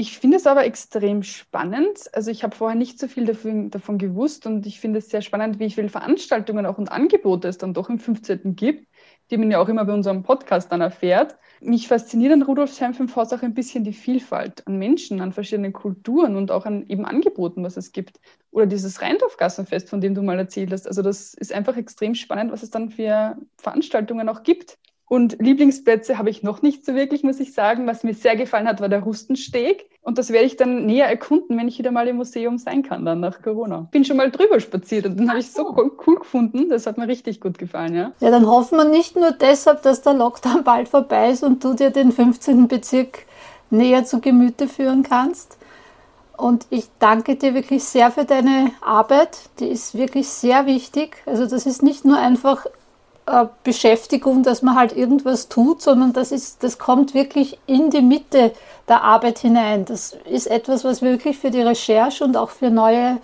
Ich 0.00 0.18
finde 0.18 0.38
es 0.38 0.46
aber 0.46 0.64
extrem 0.64 1.22
spannend. 1.22 2.08
Also 2.14 2.30
ich 2.30 2.42
habe 2.42 2.56
vorher 2.56 2.74
nicht 2.74 2.98
so 2.98 3.06
viel 3.06 3.26
davon, 3.26 3.68
davon 3.70 3.98
gewusst 3.98 4.46
und 4.46 4.64
ich 4.64 4.80
finde 4.80 5.00
es 5.00 5.10
sehr 5.10 5.20
spannend, 5.20 5.58
wie 5.58 5.68
viele 5.68 5.90
Veranstaltungen 5.90 6.64
auch 6.64 6.78
und 6.78 6.90
Angebote 6.90 7.48
es 7.48 7.58
dann 7.58 7.74
doch 7.74 7.90
im 7.90 7.98
15. 7.98 8.56
gibt, 8.56 8.88
die 9.30 9.36
man 9.36 9.50
ja 9.50 9.60
auch 9.60 9.68
immer 9.68 9.84
bei 9.84 9.92
unserem 9.92 10.22
Podcast 10.22 10.72
dann 10.72 10.80
erfährt. 10.80 11.36
Mich 11.60 11.86
fasziniert 11.86 12.32
an 12.32 12.40
Rudolfsheim 12.40 12.94
5 12.94 13.14
Haus 13.14 13.30
auch 13.34 13.42
ein 13.42 13.52
bisschen 13.52 13.84
die 13.84 13.92
Vielfalt 13.92 14.66
an 14.66 14.78
Menschen, 14.78 15.20
an 15.20 15.32
verschiedenen 15.32 15.74
Kulturen 15.74 16.34
und 16.34 16.50
auch 16.50 16.64
an 16.64 16.86
eben 16.88 17.04
Angeboten, 17.04 17.62
was 17.62 17.76
es 17.76 17.92
gibt. 17.92 18.20
Oder 18.52 18.64
dieses 18.64 19.02
Rheindorfgassenfest, 19.02 19.90
von 19.90 20.00
dem 20.00 20.14
du 20.14 20.22
mal 20.22 20.38
erzählt 20.38 20.72
hast. 20.72 20.86
Also 20.86 21.02
das 21.02 21.34
ist 21.34 21.52
einfach 21.52 21.76
extrem 21.76 22.14
spannend, 22.14 22.52
was 22.52 22.62
es 22.62 22.70
dann 22.70 22.88
für 22.88 23.36
Veranstaltungen 23.58 24.30
auch 24.30 24.44
gibt. 24.44 24.78
Und 25.10 25.38
Lieblingsplätze 25.40 26.18
habe 26.18 26.30
ich 26.30 26.44
noch 26.44 26.62
nicht 26.62 26.86
so 26.86 26.94
wirklich, 26.94 27.24
muss 27.24 27.40
ich 27.40 27.52
sagen. 27.52 27.84
Was 27.88 28.04
mir 28.04 28.14
sehr 28.14 28.36
gefallen 28.36 28.68
hat, 28.68 28.80
war 28.80 28.88
der 28.88 29.00
Rustensteg. 29.00 29.90
Und 30.02 30.18
das 30.18 30.30
werde 30.30 30.46
ich 30.46 30.56
dann 30.56 30.86
näher 30.86 31.08
erkunden, 31.08 31.58
wenn 31.58 31.66
ich 31.66 31.80
wieder 31.80 31.90
mal 31.90 32.06
im 32.06 32.14
Museum 32.14 32.58
sein 32.58 32.84
kann, 32.84 33.04
dann 33.04 33.18
nach 33.18 33.42
Corona. 33.42 33.88
Bin 33.90 34.04
schon 34.04 34.18
mal 34.18 34.30
drüber 34.30 34.60
spaziert 34.60 35.06
und 35.06 35.18
den 35.18 35.28
habe 35.28 35.40
ich 35.40 35.50
so 35.50 35.74
cool, 35.76 35.90
cool 36.06 36.20
gefunden. 36.20 36.68
Das 36.68 36.86
hat 36.86 36.96
mir 36.96 37.08
richtig 37.08 37.40
gut 37.40 37.58
gefallen, 37.58 37.96
ja. 37.96 38.12
Ja, 38.20 38.30
dann 38.30 38.46
hoffen 38.46 38.78
wir 38.78 38.84
nicht 38.84 39.16
nur 39.16 39.32
deshalb, 39.32 39.82
dass 39.82 40.00
der 40.02 40.14
Lockdown 40.14 40.62
bald 40.62 40.88
vorbei 40.88 41.32
ist 41.32 41.42
und 41.42 41.64
du 41.64 41.74
dir 41.74 41.90
den 41.90 42.12
15. 42.12 42.68
Bezirk 42.68 43.26
näher 43.70 44.04
zu 44.04 44.20
Gemüte 44.20 44.68
führen 44.68 45.02
kannst. 45.02 45.58
Und 46.36 46.66
ich 46.70 46.84
danke 47.00 47.34
dir 47.34 47.54
wirklich 47.54 47.82
sehr 47.82 48.12
für 48.12 48.24
deine 48.24 48.70
Arbeit. 48.80 49.50
Die 49.58 49.66
ist 49.66 49.98
wirklich 49.98 50.28
sehr 50.28 50.66
wichtig. 50.66 51.16
Also 51.26 51.46
das 51.46 51.66
ist 51.66 51.82
nicht 51.82 52.04
nur 52.04 52.16
einfach 52.16 52.64
äh, 53.30 53.46
Beschäftigung, 53.64 54.42
dass 54.42 54.62
man 54.62 54.76
halt 54.76 54.96
irgendwas 54.96 55.48
tut, 55.48 55.82
sondern 55.82 56.12
das, 56.12 56.32
ist, 56.32 56.62
das 56.62 56.78
kommt 56.78 57.14
wirklich 57.14 57.58
in 57.66 57.90
die 57.90 58.02
Mitte 58.02 58.52
der 58.88 59.02
Arbeit 59.02 59.38
hinein. 59.38 59.84
Das 59.84 60.16
ist 60.28 60.46
etwas, 60.46 60.84
was 60.84 61.02
wir 61.02 61.12
wirklich 61.12 61.38
für 61.38 61.50
die 61.50 61.62
Recherche 61.62 62.24
und 62.24 62.36
auch 62.36 62.50
für 62.50 62.70
neue 62.70 63.18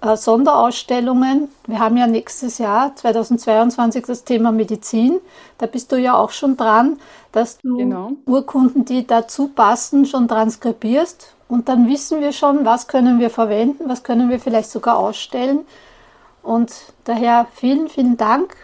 äh, 0.00 0.16
Sonderausstellungen. 0.16 1.48
Wir 1.66 1.78
haben 1.78 1.96
ja 1.96 2.06
nächstes 2.06 2.58
Jahr, 2.58 2.96
2022, 2.96 4.06
das 4.06 4.24
Thema 4.24 4.50
Medizin. 4.50 5.20
Da 5.58 5.66
bist 5.66 5.92
du 5.92 5.96
ja 5.96 6.14
auch 6.14 6.30
schon 6.30 6.56
dran, 6.56 6.98
dass 7.32 7.58
du 7.58 7.76
genau. 7.76 8.12
Urkunden, 8.26 8.84
die 8.84 9.06
dazu 9.06 9.48
passen, 9.48 10.06
schon 10.06 10.26
transkribierst. 10.26 11.34
Und 11.48 11.68
dann 11.68 11.88
wissen 11.88 12.20
wir 12.20 12.32
schon, 12.32 12.64
was 12.64 12.88
können 12.88 13.18
wir 13.18 13.28
verwenden, 13.28 13.88
was 13.88 14.02
können 14.02 14.30
wir 14.30 14.40
vielleicht 14.40 14.70
sogar 14.70 14.96
ausstellen. 14.96 15.66
Und 16.42 16.72
daher 17.04 17.46
vielen, 17.52 17.88
vielen 17.88 18.16
Dank. 18.16 18.56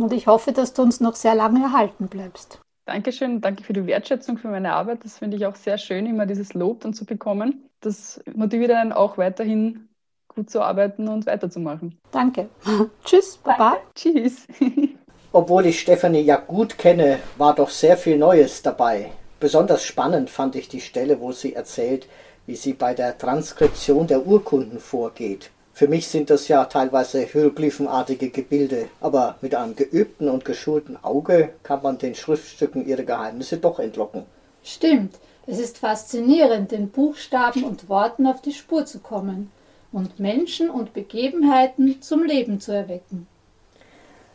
Und 0.00 0.12
ich 0.12 0.26
hoffe, 0.26 0.52
dass 0.52 0.72
du 0.72 0.82
uns 0.82 1.00
noch 1.00 1.14
sehr 1.14 1.34
lange 1.34 1.62
erhalten 1.62 2.08
bleibst. 2.08 2.60
Dankeschön, 2.86 3.40
danke 3.40 3.62
für 3.62 3.74
die 3.74 3.86
Wertschätzung 3.86 4.38
für 4.38 4.48
meine 4.48 4.72
Arbeit. 4.72 5.04
Das 5.04 5.18
finde 5.18 5.36
ich 5.36 5.46
auch 5.46 5.54
sehr 5.54 5.78
schön, 5.78 6.06
immer 6.06 6.26
dieses 6.26 6.54
Lob 6.54 6.80
dann 6.80 6.94
zu 6.94 7.04
bekommen. 7.04 7.68
Das 7.80 8.20
motiviert 8.34 8.70
einen 8.72 8.92
auch 8.92 9.18
weiterhin 9.18 9.88
gut 10.28 10.48
zu 10.48 10.62
arbeiten 10.62 11.06
und 11.08 11.26
weiterzumachen. 11.26 11.98
Danke. 12.10 12.48
Tschüss, 13.04 13.36
Baba. 13.36 13.76
Tschüss. 13.94 14.46
Obwohl 15.32 15.66
ich 15.66 15.80
Stefanie 15.80 16.22
ja 16.22 16.36
gut 16.36 16.78
kenne, 16.78 17.18
war 17.36 17.54
doch 17.54 17.70
sehr 17.70 17.96
viel 17.96 18.16
Neues 18.16 18.62
dabei. 18.62 19.12
Besonders 19.38 19.84
spannend 19.84 20.30
fand 20.30 20.56
ich 20.56 20.68
die 20.68 20.80
Stelle, 20.80 21.20
wo 21.20 21.32
sie 21.32 21.54
erzählt, 21.54 22.08
wie 22.46 22.56
sie 22.56 22.72
bei 22.72 22.94
der 22.94 23.16
Transkription 23.16 24.06
der 24.06 24.26
Urkunden 24.26 24.80
vorgeht. 24.80 25.50
Für 25.80 25.88
mich 25.88 26.08
sind 26.08 26.28
das 26.28 26.46
ja 26.48 26.66
teilweise 26.66 27.22
hieroglyphenartige 27.22 28.28
Gebilde, 28.28 28.90
aber 29.00 29.36
mit 29.40 29.54
einem 29.54 29.76
geübten 29.76 30.28
und 30.28 30.44
geschulten 30.44 31.02
Auge 31.02 31.54
kann 31.62 31.82
man 31.82 31.96
den 31.96 32.14
Schriftstücken 32.14 32.86
ihre 32.86 33.06
Geheimnisse 33.06 33.56
doch 33.56 33.78
entlocken. 33.78 34.24
Stimmt, 34.62 35.14
es 35.46 35.58
ist 35.58 35.78
faszinierend, 35.78 36.70
den 36.70 36.90
Buchstaben 36.90 37.64
und 37.64 37.88
Worten 37.88 38.26
auf 38.26 38.42
die 38.42 38.52
Spur 38.52 38.84
zu 38.84 38.98
kommen 38.98 39.50
und 39.90 40.20
Menschen 40.20 40.68
und 40.68 40.92
Begebenheiten 40.92 42.02
zum 42.02 42.24
Leben 42.24 42.60
zu 42.60 42.72
erwecken. 42.72 43.26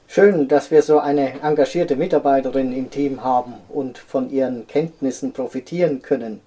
Schön, 0.08 0.48
dass 0.48 0.72
wir 0.72 0.82
so 0.82 0.98
eine 0.98 1.42
engagierte 1.44 1.96
Mitarbeiterin 1.96 2.74
im 2.74 2.90
Team 2.90 3.24
haben 3.24 3.54
und 3.70 4.00
von 4.00 4.32
ihren 4.32 4.66
Kenntnissen 4.66 5.32
profitieren 5.32 6.02
können. 6.02 6.42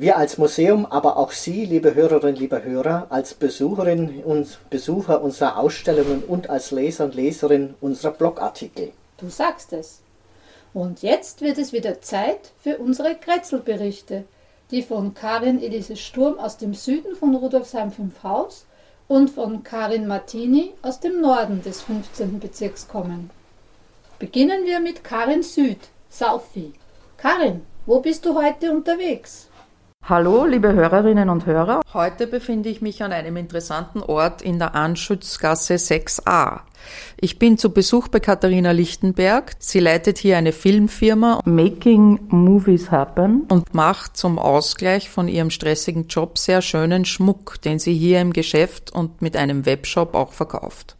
Wir 0.00 0.16
als 0.16 0.38
Museum, 0.38 0.86
aber 0.86 1.18
auch 1.18 1.30
Sie, 1.30 1.66
liebe 1.66 1.94
Hörerinnen, 1.94 2.34
liebe 2.34 2.64
Hörer, 2.64 3.08
als 3.10 3.34
Besucherinnen 3.34 4.24
und 4.24 4.58
Besucher 4.70 5.20
unserer 5.20 5.58
Ausstellungen 5.58 6.24
und 6.24 6.48
als 6.48 6.70
Leser 6.70 7.04
und 7.04 7.14
Leserin 7.14 7.74
unserer 7.82 8.12
Blogartikel. 8.12 8.92
Du 9.18 9.28
sagst 9.28 9.74
es. 9.74 10.00
Und 10.72 11.02
jetzt 11.02 11.42
wird 11.42 11.58
es 11.58 11.74
wieder 11.74 12.00
Zeit 12.00 12.52
für 12.62 12.78
unsere 12.78 13.14
Kretzelberichte, 13.14 14.24
die 14.70 14.82
von 14.82 15.12
Karin 15.12 15.62
Elise 15.62 15.96
Sturm 15.96 16.38
aus 16.38 16.56
dem 16.56 16.72
Süden 16.72 17.14
von 17.14 17.34
Rudolfsheim 17.34 17.92
5 17.92 18.22
Haus 18.22 18.64
und 19.06 19.28
von 19.28 19.64
Karin 19.64 20.06
Martini 20.06 20.72
aus 20.80 21.00
dem 21.00 21.20
Norden 21.20 21.62
des 21.62 21.82
15. 21.82 22.40
Bezirks 22.40 22.88
kommen. 22.88 23.28
Beginnen 24.18 24.64
wir 24.64 24.80
mit 24.80 25.04
Karin 25.04 25.42
Süd, 25.42 25.90
Saufi. 26.08 26.72
Karin, 27.18 27.66
wo 27.84 28.00
bist 28.00 28.24
du 28.24 28.34
heute 28.34 28.72
unterwegs? 28.72 29.49
Hallo, 30.08 30.44
liebe 30.44 30.72
Hörerinnen 30.72 31.28
und 31.28 31.46
Hörer. 31.46 31.82
Heute 31.92 32.26
befinde 32.26 32.68
ich 32.68 32.80
mich 32.80 33.02
an 33.02 33.12
einem 33.12 33.36
interessanten 33.36 34.02
Ort 34.02 34.42
in 34.42 34.58
der 34.58 34.74
Anschützgasse 34.74 35.74
6a. 35.74 36.62
Ich 37.20 37.38
bin 37.38 37.58
zu 37.58 37.72
Besuch 37.72 38.08
bei 38.08 38.20
Katharina 38.20 38.70
Lichtenberg. 38.70 39.52
Sie 39.58 39.80
leitet 39.80 40.18
hier 40.18 40.38
eine 40.38 40.52
Filmfirma 40.52 41.40
Making 41.44 42.20
Movies 42.28 42.90
Happen 42.90 43.42
und 43.48 43.74
macht 43.74 44.16
zum 44.16 44.38
Ausgleich 44.38 45.10
von 45.10 45.28
ihrem 45.28 45.50
stressigen 45.50 46.06
Job 46.08 46.38
sehr 46.38 46.62
schönen 46.62 47.04
Schmuck, 47.04 47.60
den 47.62 47.78
sie 47.78 47.94
hier 47.94 48.20
im 48.20 48.32
Geschäft 48.32 48.92
und 48.92 49.20
mit 49.22 49.36
einem 49.36 49.66
Webshop 49.66 50.14
auch 50.14 50.32
verkauft. 50.32 50.96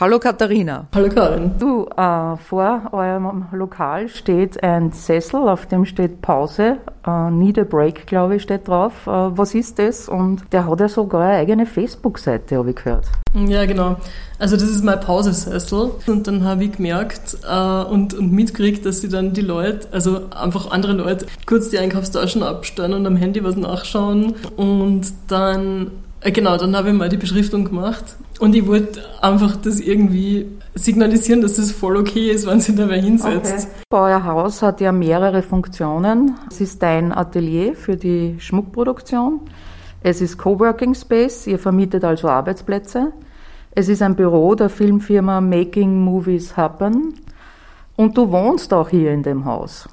Hallo 0.00 0.20
Katharina. 0.20 0.86
Hallo 0.94 1.08
Karin. 1.08 1.58
Du, 1.58 1.86
äh, 1.88 2.36
vor 2.36 2.82
eurem 2.92 3.46
Lokal 3.50 4.08
steht 4.08 4.62
ein 4.62 4.92
Sessel, 4.92 5.48
auf 5.48 5.66
dem 5.66 5.84
steht 5.84 6.22
Pause, 6.22 6.78
äh, 7.04 7.30
Need 7.32 7.58
a 7.58 7.64
Break, 7.64 8.06
glaube 8.06 8.36
ich, 8.36 8.42
steht 8.42 8.68
drauf. 8.68 9.08
Äh, 9.08 9.10
was 9.10 9.56
ist 9.56 9.80
das? 9.80 10.08
Und 10.08 10.52
der 10.52 10.68
hat 10.68 10.78
ja 10.78 10.88
sogar 10.88 11.22
eine 11.22 11.38
eigene 11.38 11.66
Facebook-Seite, 11.66 12.58
habe 12.58 12.70
ich 12.70 12.76
gehört. 12.76 13.06
Ja, 13.34 13.66
genau. 13.66 13.96
Also 14.38 14.56
das 14.56 14.70
ist 14.70 14.84
mein 14.84 15.00
Pausesessel. 15.00 15.90
Und 16.06 16.26
dann 16.26 16.44
habe 16.44 16.64
ich 16.64 16.72
gemerkt 16.72 17.38
äh, 17.48 17.82
und, 17.82 18.14
und 18.14 18.32
mitgekriegt, 18.32 18.86
dass 18.86 19.00
sie 19.00 19.08
dann 19.08 19.32
die 19.32 19.40
Leute, 19.40 19.88
also 19.90 20.30
einfach 20.30 20.70
andere 20.70 20.92
Leute, 20.92 21.26
kurz 21.46 21.70
die 21.70 21.78
Einkaufstaschen 21.78 22.42
abstellen 22.42 22.92
und 22.92 23.06
am 23.06 23.16
Handy 23.16 23.42
was 23.42 23.56
nachschauen. 23.56 24.34
Und 24.56 25.12
dann 25.26 25.90
äh, 26.20 26.32
Genau, 26.32 26.56
dann 26.56 26.76
habe 26.76 26.88
ich 26.88 26.94
mal 26.94 27.08
die 27.08 27.16
Beschriftung 27.16 27.64
gemacht 27.64 28.16
und 28.38 28.54
ich 28.54 28.66
wollte 28.66 29.00
einfach 29.20 29.56
das 29.56 29.80
irgendwie 29.80 30.46
signalisieren, 30.74 31.42
dass 31.42 31.56
das 31.56 31.72
voll 31.72 31.96
okay 31.96 32.30
ist, 32.30 32.46
wenn 32.46 32.60
sich 32.60 32.74
dabei 32.74 33.00
hinsetzt. 33.00 33.68
Okay. 33.68 33.68
Euer 33.90 34.24
Haus 34.24 34.62
hat 34.62 34.80
ja 34.80 34.92
mehrere 34.92 35.42
Funktionen. 35.42 36.36
Es 36.50 36.60
ist 36.60 36.82
dein 36.82 37.12
Atelier 37.12 37.74
für 37.74 37.96
die 37.96 38.36
Schmuckproduktion. 38.38 39.40
Es 40.02 40.20
ist 40.20 40.38
Coworking 40.38 40.94
Space, 40.94 41.46
ihr 41.46 41.58
vermietet 41.58 42.04
also 42.04 42.28
Arbeitsplätze. 42.28 43.12
Es 43.78 43.88
ist 43.88 44.02
ein 44.02 44.16
Büro 44.16 44.56
der 44.56 44.70
Filmfirma 44.70 45.40
Making 45.40 46.00
Movies 46.00 46.56
Happen. 46.56 47.14
Und 47.94 48.18
du 48.18 48.32
wohnst 48.32 48.74
auch 48.74 48.88
hier 48.88 49.12
in 49.12 49.22
dem 49.22 49.44
Haus. 49.44 49.88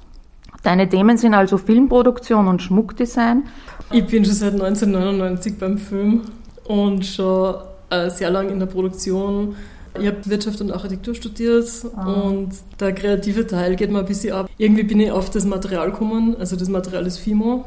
Deine 0.64 0.90
Themen 0.90 1.20
sind 1.20 1.36
also 1.36 1.60
Filmproduktion 1.60 2.48
und 2.48 2.64
Schmuckdesign. 2.64 3.44
Ich 3.92 4.08
bin 4.08 4.26
schon 4.26 4.34
seit 4.34 4.54
1999 4.54 5.60
beim 5.60 5.78
Film 5.78 6.22
und 6.64 7.06
schon 7.06 7.58
äh, 7.92 8.10
sehr 8.10 8.32
lange 8.32 8.50
in 8.50 8.60
der 8.60 8.66
Produktion. 8.66 9.56
Ich 10.00 10.08
habe 10.08 10.18
Wirtschaft 10.26 10.62
und 10.62 10.72
Architektur 10.72 11.14
studiert 11.14 11.70
ah. 11.96 12.22
und 12.22 12.56
der 12.80 12.92
kreative 12.92 13.46
Teil 13.46 13.76
geht 13.76 13.92
mir 13.92 14.00
ein 14.00 14.08
bisschen 14.08 14.34
ab. 14.34 14.50
Irgendwie 14.58 14.82
bin 14.82 15.00
ich 15.00 15.12
auf 15.12 15.30
das 15.30 15.46
Material 15.46 15.92
gekommen, 15.92 16.36
also 16.40 16.56
das 16.56 16.70
Material 16.70 17.06
ist 17.06 17.20
Fimo. 17.20 17.66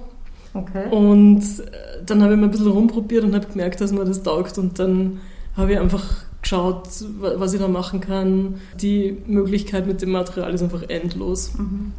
Okay. 0.52 0.90
Und 0.90 1.42
äh, 1.42 2.02
dann 2.04 2.24
habe 2.24 2.32
ich 2.34 2.40
mal 2.40 2.46
ein 2.46 2.50
bisschen 2.50 2.72
rumprobiert 2.72 3.22
und 3.22 3.36
habe 3.36 3.46
gemerkt, 3.46 3.80
dass 3.80 3.92
mir 3.92 4.04
das 4.04 4.24
taugt 4.24 4.58
und 4.58 4.80
dann 4.80 5.20
habe 5.58 5.72
ich 5.72 5.78
einfach 5.78 6.04
geschaut, 6.40 6.88
was 7.18 7.52
ich 7.52 7.60
da 7.60 7.68
machen 7.68 8.00
kann. 8.00 8.60
Die 8.80 9.18
Möglichkeit 9.26 9.86
mit 9.86 10.00
dem 10.00 10.10
Material 10.10 10.54
ist 10.54 10.62
einfach 10.62 10.84
endlos. 10.88 11.52
Mhm. 11.58 11.92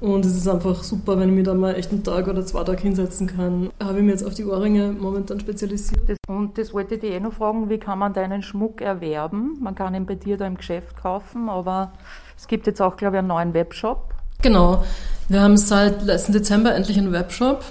Und 0.00 0.26
es 0.26 0.36
ist 0.36 0.48
einfach 0.48 0.82
super, 0.82 1.18
wenn 1.18 1.30
ich 1.30 1.34
mich 1.34 1.44
da 1.44 1.54
mal 1.54 1.74
echt 1.76 1.90
einen 1.90 2.02
Tag 2.02 2.28
oder 2.28 2.44
zwei 2.44 2.64
Tage 2.64 2.82
hinsetzen 2.82 3.26
kann. 3.26 3.70
Habe 3.82 3.98
ich 3.98 4.04
mich 4.04 4.12
jetzt 4.12 4.26
auf 4.26 4.34
die 4.34 4.44
Ohrringe 4.44 4.92
momentan 4.92 5.40
spezialisiert. 5.40 6.18
und 6.28 6.58
das 6.58 6.74
wollte 6.74 6.96
ich 6.96 7.00
dir 7.00 7.12
eh 7.12 7.20
noch 7.20 7.32
fragen, 7.32 7.70
wie 7.70 7.78
kann 7.78 7.98
man 7.98 8.12
deinen 8.12 8.42
Schmuck 8.42 8.80
erwerben? 8.80 9.56
Man 9.60 9.74
kann 9.74 9.94
ihn 9.94 10.04
bei 10.04 10.14
dir 10.16 10.36
da 10.36 10.46
im 10.46 10.56
Geschäft 10.56 10.96
kaufen, 10.96 11.48
aber 11.48 11.92
es 12.36 12.48
gibt 12.48 12.66
jetzt 12.66 12.82
auch, 12.82 12.96
glaube 12.96 13.16
ich, 13.16 13.18
einen 13.20 13.28
neuen 13.28 13.54
Webshop. 13.54 14.12
Genau. 14.42 14.84
Wir 15.28 15.40
haben 15.40 15.56
seit 15.56 16.02
letzten 16.02 16.32
Dezember 16.32 16.74
endlich 16.74 16.98
einen 16.98 17.12
Webshop. 17.12 17.64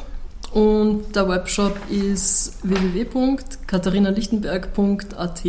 Und 0.53 1.15
der 1.15 1.27
Webshop 1.27 1.75
ist 1.89 2.59
www.katharinalichtenberg.at. 2.63 5.43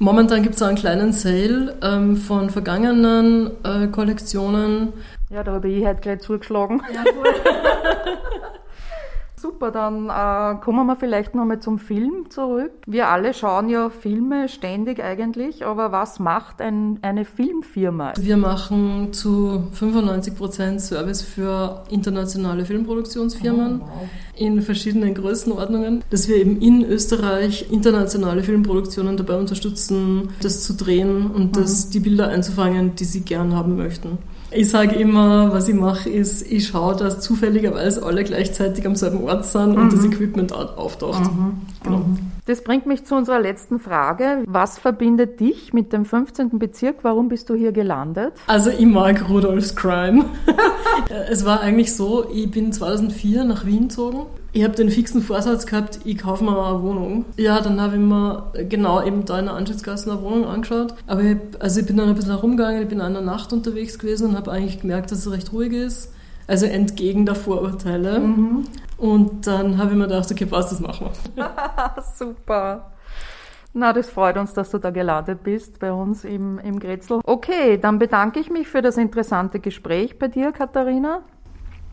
Momentan 0.00 0.42
gibt 0.42 0.56
es 0.56 0.62
einen 0.62 0.76
kleinen 0.76 1.12
Sale 1.12 1.76
ähm, 1.82 2.16
von 2.16 2.50
vergangenen 2.50 3.52
äh, 3.62 3.86
Kollektionen. 3.88 4.92
Ja, 5.28 5.44
da 5.44 5.52
habe 5.52 5.68
ich 5.68 5.84
halt 5.84 6.02
gleich 6.02 6.18
zugeschlagen. 6.20 6.82
Ja, 6.92 7.04
Super, 9.40 9.70
dann 9.70 10.10
äh, 10.10 10.60
kommen 10.60 10.86
wir 10.86 10.96
vielleicht 10.96 11.34
nochmal 11.34 11.60
zum 11.60 11.78
Film 11.78 12.28
zurück. 12.28 12.72
Wir 12.86 13.08
alle 13.08 13.32
schauen 13.32 13.70
ja 13.70 13.88
Filme 13.88 14.50
ständig 14.50 15.02
eigentlich, 15.02 15.64
aber 15.64 15.92
was 15.92 16.18
macht 16.18 16.60
ein, 16.60 16.98
eine 17.00 17.24
Filmfirma? 17.24 18.12
Wir 18.18 18.36
machen 18.36 19.14
zu 19.14 19.64
95 19.72 20.36
Prozent 20.36 20.82
Service 20.82 21.22
für 21.22 21.84
internationale 21.88 22.66
Filmproduktionsfirmen 22.66 23.80
oh, 23.80 23.86
wow. 23.86 24.08
in 24.36 24.60
verschiedenen 24.60 25.14
Größenordnungen, 25.14 26.04
dass 26.10 26.28
wir 26.28 26.36
eben 26.36 26.60
in 26.60 26.84
Österreich 26.84 27.72
internationale 27.72 28.42
Filmproduktionen 28.42 29.16
dabei 29.16 29.38
unterstützen, 29.38 30.28
das 30.42 30.64
zu 30.64 30.74
drehen 30.74 31.30
und 31.30 31.56
mhm. 31.56 31.60
das, 31.62 31.88
die 31.88 32.00
Bilder 32.00 32.28
einzufangen, 32.28 32.94
die 32.94 33.04
sie 33.04 33.22
gern 33.22 33.56
haben 33.56 33.76
möchten. 33.78 34.18
Ich 34.52 34.68
sage 34.68 34.96
immer, 34.96 35.52
was 35.52 35.68
ich 35.68 35.74
mache, 35.74 36.10
ist, 36.10 36.50
ich 36.50 36.68
schaue, 36.68 36.96
dass 36.96 37.20
zufälligerweise 37.20 38.04
alle 38.04 38.24
gleichzeitig 38.24 38.86
am 38.86 38.96
selben 38.96 39.24
Ort 39.24 39.44
sind 39.44 39.76
und 39.76 39.84
mhm. 39.84 39.90
das 39.90 40.04
Equipment 40.04 40.52
auftaucht. 40.52 41.22
Mhm. 41.22 41.60
Genau. 41.82 41.98
Mhm. 41.98 42.18
Das 42.46 42.64
bringt 42.64 42.86
mich 42.86 43.04
zu 43.04 43.14
unserer 43.14 43.38
letzten 43.38 43.78
Frage. 43.78 44.42
Was 44.46 44.78
verbindet 44.78 45.38
dich 45.38 45.72
mit 45.72 45.92
dem 45.92 46.04
15. 46.04 46.58
Bezirk? 46.58 46.96
Warum 47.02 47.28
bist 47.28 47.48
du 47.48 47.54
hier 47.54 47.70
gelandet? 47.70 48.32
Also 48.48 48.70
ich 48.70 48.86
mag 48.86 49.28
Rudolfs 49.28 49.76
Crime. 49.76 50.24
es 51.30 51.44
war 51.44 51.60
eigentlich 51.60 51.94
so, 51.94 52.26
ich 52.28 52.50
bin 52.50 52.72
2004 52.72 53.44
nach 53.44 53.66
Wien 53.66 53.88
gezogen 53.88 54.26
ich 54.52 54.64
habe 54.64 54.74
den 54.74 54.90
fixen 54.90 55.22
Vorsatz 55.22 55.66
gehabt, 55.66 56.00
ich 56.04 56.18
kaufe 56.18 56.42
mir 56.44 56.50
eine 56.50 56.82
Wohnung. 56.82 57.24
Ja, 57.36 57.60
dann 57.60 57.80
habe 57.80 57.94
ich 57.94 58.00
mir 58.00 58.52
genau 58.68 59.02
eben 59.02 59.24
da 59.24 59.38
in 59.38 59.46
der 59.46 59.54
Anschlussgasse 59.54 60.10
eine 60.10 60.22
Wohnung 60.22 60.46
angeschaut. 60.46 60.94
Aber 61.06 61.22
ich, 61.22 61.36
also 61.60 61.80
ich 61.80 61.86
bin 61.86 61.96
dann 61.96 62.08
ein 62.08 62.14
bisschen 62.14 62.32
herumgegangen, 62.32 62.82
ich 62.82 62.88
bin 62.88 63.00
an 63.00 63.12
der 63.12 63.22
Nacht 63.22 63.52
unterwegs 63.52 63.98
gewesen 63.98 64.30
und 64.30 64.36
habe 64.36 64.50
eigentlich 64.50 64.80
gemerkt, 64.80 65.12
dass 65.12 65.20
es 65.20 65.32
recht 65.32 65.52
ruhig 65.52 65.72
ist. 65.72 66.12
Also 66.48 66.66
entgegen 66.66 67.26
der 67.26 67.36
Vorurteile. 67.36 68.18
Mhm. 68.18 68.64
Und 68.98 69.46
dann 69.46 69.78
habe 69.78 69.92
ich 69.92 69.96
mir 69.96 70.08
gedacht, 70.08 70.30
okay, 70.30 70.46
passt, 70.46 70.72
das 70.72 70.80
machen 70.80 71.10
wir. 71.36 71.50
Super. 72.18 72.90
Na, 73.72 73.92
das 73.92 74.10
freut 74.10 74.36
uns, 74.36 74.52
dass 74.52 74.70
du 74.70 74.78
da 74.78 74.90
gelandet 74.90 75.44
bist 75.44 75.78
bei 75.78 75.92
uns 75.92 76.24
im, 76.24 76.58
im 76.58 76.80
Grätzl. 76.80 77.20
Okay, 77.24 77.78
dann 77.78 78.00
bedanke 78.00 78.40
ich 78.40 78.50
mich 78.50 78.66
für 78.66 78.82
das 78.82 78.96
interessante 78.96 79.60
Gespräch 79.60 80.18
bei 80.18 80.26
dir, 80.26 80.50
Katharina. 80.50 81.22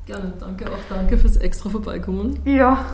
Gerne, 0.07 0.33
danke 0.39 0.65
auch. 0.65 0.79
Danke 0.89 1.17
fürs 1.17 1.35
extra 1.37 1.69
Vorbeikommen. 1.69 2.39
Ja. 2.45 2.85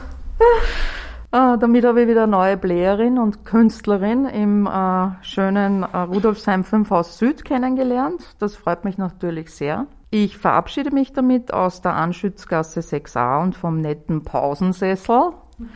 Äh, 1.32 1.58
damit 1.58 1.86
habe 1.86 2.02
ich 2.02 2.08
wieder 2.08 2.24
eine 2.24 2.32
neue 2.32 2.58
Playerin 2.58 3.18
und 3.18 3.46
Künstlerin 3.46 4.26
im 4.26 4.68
äh, 4.68 5.10
schönen 5.24 5.84
äh, 5.84 5.98
Rudolfsheim 5.98 6.64
5 6.64 6.90
Haus 6.90 7.18
Süd 7.18 7.46
kennengelernt. 7.46 8.22
Das 8.40 8.56
freut 8.56 8.84
mich 8.84 8.98
natürlich 8.98 9.52
sehr. 9.52 9.88
Ich 10.10 10.38
verabschiede 10.38 10.92
mich 10.92 11.14
damit 11.14 11.54
aus 11.54 11.82
der 11.82 11.96
Anschützgasse 11.96 12.82
6a 12.82 13.42
und 13.42 13.56
vom 13.56 13.82
netten 13.82 14.24
Pausensessel 14.24 15.32
mhm. 15.58 15.70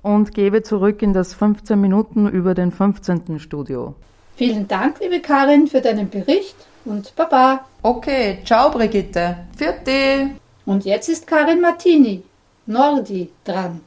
und 0.00 0.34
gebe 0.34 0.62
zurück 0.62 1.02
in 1.02 1.12
das 1.12 1.34
15 1.34 1.78
Minuten 1.78 2.26
über 2.28 2.54
den 2.54 2.70
15. 2.70 3.38
Studio. 3.38 3.94
Vielen 4.36 4.66
Dank, 4.66 5.00
liebe 5.00 5.20
Karin, 5.20 5.66
für 5.66 5.82
deinen 5.82 6.08
Bericht 6.08 6.56
und 6.86 7.14
Baba. 7.16 7.66
Okay, 7.82 8.38
ciao 8.44 8.70
Brigitte. 8.70 9.36
Vierte. 9.56 10.41
Und 10.64 10.84
jetzt 10.84 11.08
ist 11.08 11.26
Karin 11.26 11.60
Martini, 11.60 12.22
Nordi, 12.66 13.30
dran. 13.44 13.80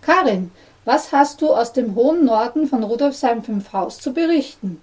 Karin, 0.00 0.50
was 0.86 1.12
hast 1.12 1.42
du 1.42 1.52
aus 1.52 1.74
dem 1.74 1.94
hohen 1.94 2.24
Norden 2.24 2.66
von 2.66 2.82
Rudolfsheim 2.82 3.42
5 3.42 3.72
Haus 3.74 3.98
zu 3.98 4.14
berichten? 4.14 4.80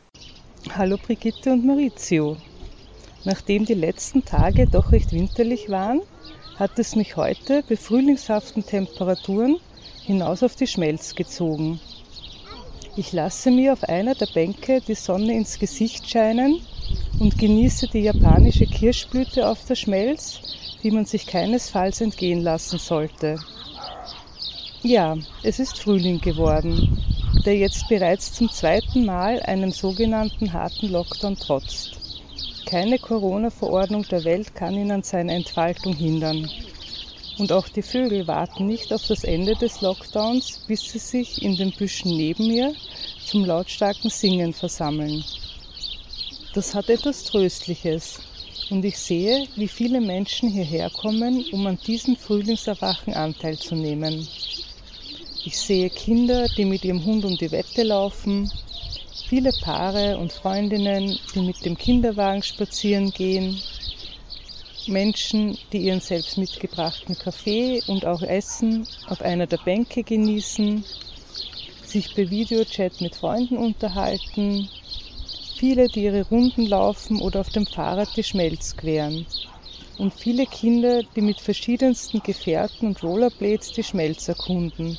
Hallo 0.76 0.98
Brigitte 0.98 1.54
und 1.54 1.66
Maurizio. 1.66 2.38
Nachdem 3.24 3.66
die 3.66 3.74
letzten 3.74 4.24
Tage 4.24 4.68
doch 4.68 4.92
recht 4.92 5.14
winterlich 5.14 5.70
waren, 5.70 6.02
hat 6.58 6.78
es 6.78 6.96
mich 6.96 7.16
heute 7.16 7.64
bei 7.68 7.76
frühlingshaften 7.76 8.64
Temperaturen 8.64 9.58
hinaus 10.06 10.44
auf 10.44 10.56
die 10.56 10.68
Schmelz 10.68 11.16
gezogen. 11.16 11.80
Ich 12.96 13.14
lasse 13.14 13.50
mir 13.50 13.74
auf 13.74 13.84
einer 13.86 14.14
der 14.14 14.28
Bänke 14.28 14.82
die 14.82 14.96
Sonne 14.96 15.34
ins 15.34 15.58
Gesicht 15.58 16.08
scheinen 16.08 16.62
und 17.20 17.40
genieße 17.40 17.88
die 17.88 18.02
japanische 18.02 18.66
Kirschblüte 18.66 19.48
auf 19.48 19.66
der 19.66 19.76
Schmelz, 19.76 20.42
die 20.84 20.92
man 20.92 21.06
sich 21.06 21.26
keinesfalls 21.26 22.02
entgehen 22.02 22.44
lassen 22.44 22.80
sollte. 22.80 23.40
Ja, 24.84 25.18
es 25.44 25.60
ist 25.60 25.80
Frühling 25.80 26.22
geworden, 26.22 26.88
der 27.46 27.56
jetzt 27.56 27.88
bereits 27.88 28.34
zum 28.34 28.50
zweiten 28.50 29.06
Mal 29.06 29.42
einem 29.42 29.72
sogenannten 29.72 30.54
harten 30.54 30.90
Lockdown 30.90 31.38
trotzt. 31.38 32.00
Keine 32.66 33.00
Corona-Verordnung 33.00 34.04
der 34.04 34.24
Welt 34.24 34.56
kann 34.56 34.78
ihn 34.78 34.92
an 34.92 35.04
seiner 35.04 35.34
Entfaltung 35.34 35.94
hindern. 35.94 36.50
Und 37.38 37.52
auch 37.52 37.68
die 37.68 37.82
Vögel 37.82 38.28
warten 38.28 38.68
nicht 38.68 38.94
auf 38.94 39.08
das 39.08 39.24
Ende 39.24 39.56
des 39.56 39.82
Lockdowns, 39.82 40.60
bis 40.68 40.92
sie 40.92 41.00
sich 41.00 41.42
in 41.42 41.58
den 41.58 41.72
Büschen 41.72 42.16
neben 42.16 42.48
mir 42.48 42.74
zum 43.26 43.46
lautstarken 43.46 44.10
Singen 44.10 44.54
versammeln. 44.54 45.24
Das 46.54 46.76
hat 46.76 46.90
etwas 46.90 47.24
Tröstliches, 47.24 48.22
und 48.72 48.86
ich 48.86 48.98
sehe, 48.98 49.44
wie 49.58 49.68
viele 49.68 50.00
Menschen 50.00 50.50
hierher 50.50 50.90
kommen, 50.90 51.44
um 51.52 51.68
an 51.68 51.78
diesem 51.86 52.16
Frühlingserwachen 52.16 53.14
Anteil 53.14 53.60
zu 53.60 53.76
nehmen. 53.76 54.28
Ich 55.46 55.58
sehe 55.58 55.90
Kinder, 55.90 56.48
die 56.48 56.64
mit 56.64 56.86
ihrem 56.86 57.04
Hund 57.06 57.26
um 57.26 57.38
die 57.38 57.52
Wette 57.52 57.84
laufen, 57.84 58.50
viele 59.28 59.52
Paare 59.52 60.18
und 60.18 60.32
Freundinnen, 60.32 61.20
die 61.36 61.42
mit 61.42 61.66
dem 61.66 61.78
Kinderwagen 61.78 62.42
spazieren 62.44 63.12
gehen, 63.12 63.62
Menschen, 64.88 65.58
die 65.74 65.80
ihren 65.80 66.00
selbst 66.00 66.38
mitgebrachten 66.38 67.20
Kaffee 67.20 67.84
und 67.88 68.06
auch 68.06 68.22
Essen 68.22 68.88
auf 69.08 69.22
einer 69.22 69.48
der 69.48 69.58
Bänke 69.58 70.04
genießen, 70.04 70.86
sich 71.84 72.16
per 72.16 72.30
Videochat 72.30 73.02
mit 73.02 73.16
Freunden 73.16 73.58
unterhalten, 73.58 74.70
viele, 75.62 75.90
die 75.90 76.06
ihre 76.06 76.24
Runden 76.24 76.66
laufen 76.66 77.22
oder 77.22 77.40
auf 77.40 77.52
dem 77.52 77.68
Fahrrad 77.68 78.10
die 78.16 78.24
Schmelz 78.24 78.76
queren 78.76 79.28
und 80.00 80.12
viele 80.16 80.48
Kinder, 80.48 81.04
die 81.16 81.22
mit 81.22 81.40
verschiedensten 81.40 82.24
Gefährten 82.24 82.88
und 82.88 83.04
Rollerblades 83.04 83.72
die 83.72 83.84
Schmelz 83.84 84.28
erkunden 84.28 84.98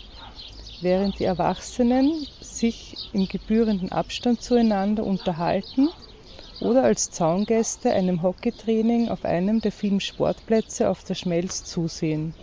während 0.78 1.18
die 1.18 1.24
Erwachsenen 1.24 2.28
sich 2.40 2.96
im 3.10 3.26
gebührenden 3.26 3.90
Abstand 3.90 4.40
zueinander 4.40 5.04
unterhalten 5.04 5.88
oder 6.60 6.84
als 6.84 7.10
Zaungäste 7.10 7.90
einem 7.92 8.22
Hockeytraining 8.22 9.08
auf 9.08 9.24
einem 9.24 9.62
der 9.62 9.72
vielen 9.72 9.98
Sportplätze 9.98 10.88
auf 10.88 11.02
der 11.02 11.16
Schmelz 11.16 11.64
zusehen. 11.64 12.36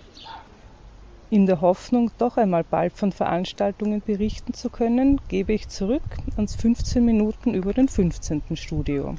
In 1.32 1.46
der 1.46 1.62
Hoffnung, 1.62 2.10
doch 2.18 2.38
einmal 2.38 2.64
bald 2.64 2.94
von 2.94 3.12
Veranstaltungen 3.12 4.02
berichten 4.04 4.56
zu 4.56 4.72
können, 4.72 5.22
gebe 5.28 5.54
ich 5.54 5.70
zurück 5.70 6.02
ans 6.38 6.56
15 6.56 7.06
Minuten 7.06 7.54
über 7.54 7.72
den 7.72 7.88
15. 7.88 8.42
Studio. 8.56 9.14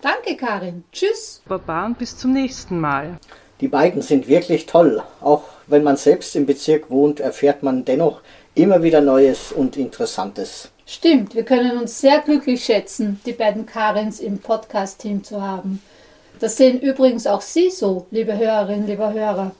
Danke, 0.00 0.36
Karin. 0.36 0.84
Tschüss. 0.92 1.42
Baba 1.48 1.86
und 1.86 1.98
bis 1.98 2.16
zum 2.16 2.32
nächsten 2.32 2.78
Mal. 2.78 3.18
Die 3.60 3.66
beiden 3.66 4.00
sind 4.00 4.28
wirklich 4.28 4.66
toll. 4.66 5.02
Auch 5.20 5.42
wenn 5.66 5.82
man 5.82 5.96
selbst 5.96 6.36
im 6.36 6.46
Bezirk 6.46 6.88
wohnt, 6.88 7.18
erfährt 7.18 7.64
man 7.64 7.84
dennoch 7.84 8.20
immer 8.54 8.84
wieder 8.84 9.00
Neues 9.00 9.50
und 9.50 9.76
Interessantes. 9.76 10.70
Stimmt, 10.86 11.34
wir 11.34 11.44
können 11.44 11.78
uns 11.78 12.00
sehr 12.00 12.20
glücklich 12.20 12.64
schätzen, 12.64 13.20
die 13.26 13.32
beiden 13.32 13.66
Karins 13.66 14.20
im 14.20 14.38
Podcast-Team 14.38 15.24
zu 15.24 15.42
haben. 15.42 15.82
Das 16.38 16.56
sehen 16.56 16.80
übrigens 16.80 17.26
auch 17.26 17.40
Sie 17.40 17.70
so, 17.70 18.06
liebe 18.12 18.36
Hörerinnen, 18.36 18.86
lieber 18.86 19.12
Hörer. 19.12 19.52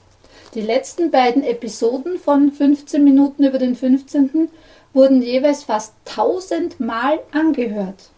Die 0.55 0.61
letzten 0.61 1.11
beiden 1.11 1.45
Episoden 1.45 2.19
von 2.19 2.53
15 2.53 3.03
Minuten 3.03 3.43
über 3.43 3.57
den 3.57 3.75
15. 3.75 4.51
wurden 4.93 5.23
jeweils 5.23 5.65
fast 5.65 5.95
1000 6.05 6.79
Mal 6.79 7.21
angehört. 7.33 8.11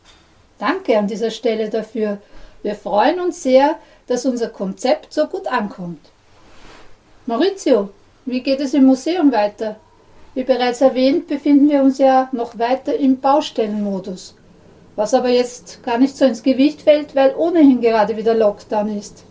Danke 0.58 0.98
an 0.98 1.06
dieser 1.06 1.30
Stelle 1.30 1.70
dafür. 1.70 2.18
Wir 2.64 2.74
freuen 2.74 3.20
uns 3.20 3.40
sehr, 3.44 3.76
dass 4.08 4.26
unser 4.26 4.48
Konzept 4.48 5.12
so 5.12 5.28
gut 5.28 5.46
ankommt. 5.46 6.00
Maurizio, 7.26 7.90
wie 8.24 8.40
geht 8.40 8.58
es 8.58 8.74
im 8.74 8.86
Museum 8.86 9.30
weiter? 9.30 9.76
Wie 10.34 10.42
bereits 10.42 10.80
erwähnt, 10.80 11.28
befinden 11.28 11.70
wir 11.70 11.82
uns 11.82 11.98
ja 11.98 12.28
noch 12.32 12.58
weiter 12.58 12.96
im 12.96 13.20
Baustellenmodus, 13.20 14.34
was 14.96 15.14
aber 15.14 15.28
jetzt 15.28 15.84
gar 15.84 15.98
nicht 15.98 16.16
so 16.16 16.24
ins 16.24 16.42
Gewicht 16.42 16.82
fällt, 16.82 17.14
weil 17.14 17.32
ohnehin 17.36 17.80
gerade 17.80 18.16
wieder 18.16 18.34
Lockdown 18.34 18.98
ist. 18.98 19.22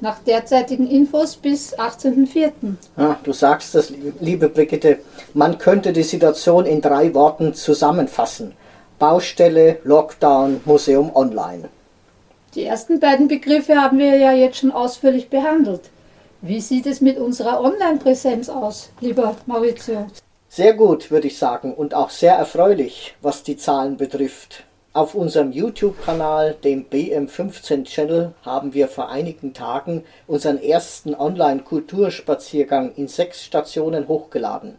Nach 0.00 0.20
derzeitigen 0.20 0.88
Infos 0.88 1.36
bis 1.36 1.76
18.04. 1.76 2.52
Ah, 2.96 3.16
du 3.24 3.32
sagst 3.32 3.74
das, 3.74 3.92
liebe 4.20 4.48
Brigitte. 4.48 5.00
Man 5.34 5.58
könnte 5.58 5.92
die 5.92 6.04
Situation 6.04 6.66
in 6.66 6.80
drei 6.80 7.12
Worten 7.14 7.52
zusammenfassen. 7.54 8.52
Baustelle, 9.00 9.78
Lockdown, 9.82 10.60
Museum 10.64 11.14
online. 11.14 11.68
Die 12.54 12.64
ersten 12.64 13.00
beiden 13.00 13.28
Begriffe 13.28 13.76
haben 13.76 13.98
wir 13.98 14.16
ja 14.16 14.32
jetzt 14.32 14.58
schon 14.58 14.72
ausführlich 14.72 15.28
behandelt. 15.28 15.90
Wie 16.40 16.60
sieht 16.60 16.86
es 16.86 17.00
mit 17.00 17.18
unserer 17.18 17.60
Online-Präsenz 17.60 18.48
aus, 18.48 18.90
lieber 19.00 19.34
Maurizio? 19.46 20.06
Sehr 20.48 20.74
gut, 20.74 21.10
würde 21.10 21.26
ich 21.26 21.36
sagen, 21.36 21.74
und 21.74 21.94
auch 21.94 22.10
sehr 22.10 22.34
erfreulich, 22.34 23.16
was 23.20 23.42
die 23.42 23.56
Zahlen 23.56 23.96
betrifft. 23.96 24.64
Auf 24.98 25.14
unserem 25.14 25.52
YouTube-Kanal, 25.52 26.56
dem 26.64 26.86
BM15-Channel, 26.90 28.32
haben 28.42 28.74
wir 28.74 28.88
vor 28.88 29.10
einigen 29.10 29.54
Tagen 29.54 30.02
unseren 30.26 30.60
ersten 30.60 31.14
Online-Kulturspaziergang 31.14 32.96
in 32.96 33.06
sechs 33.06 33.44
Stationen 33.44 34.08
hochgeladen. 34.08 34.76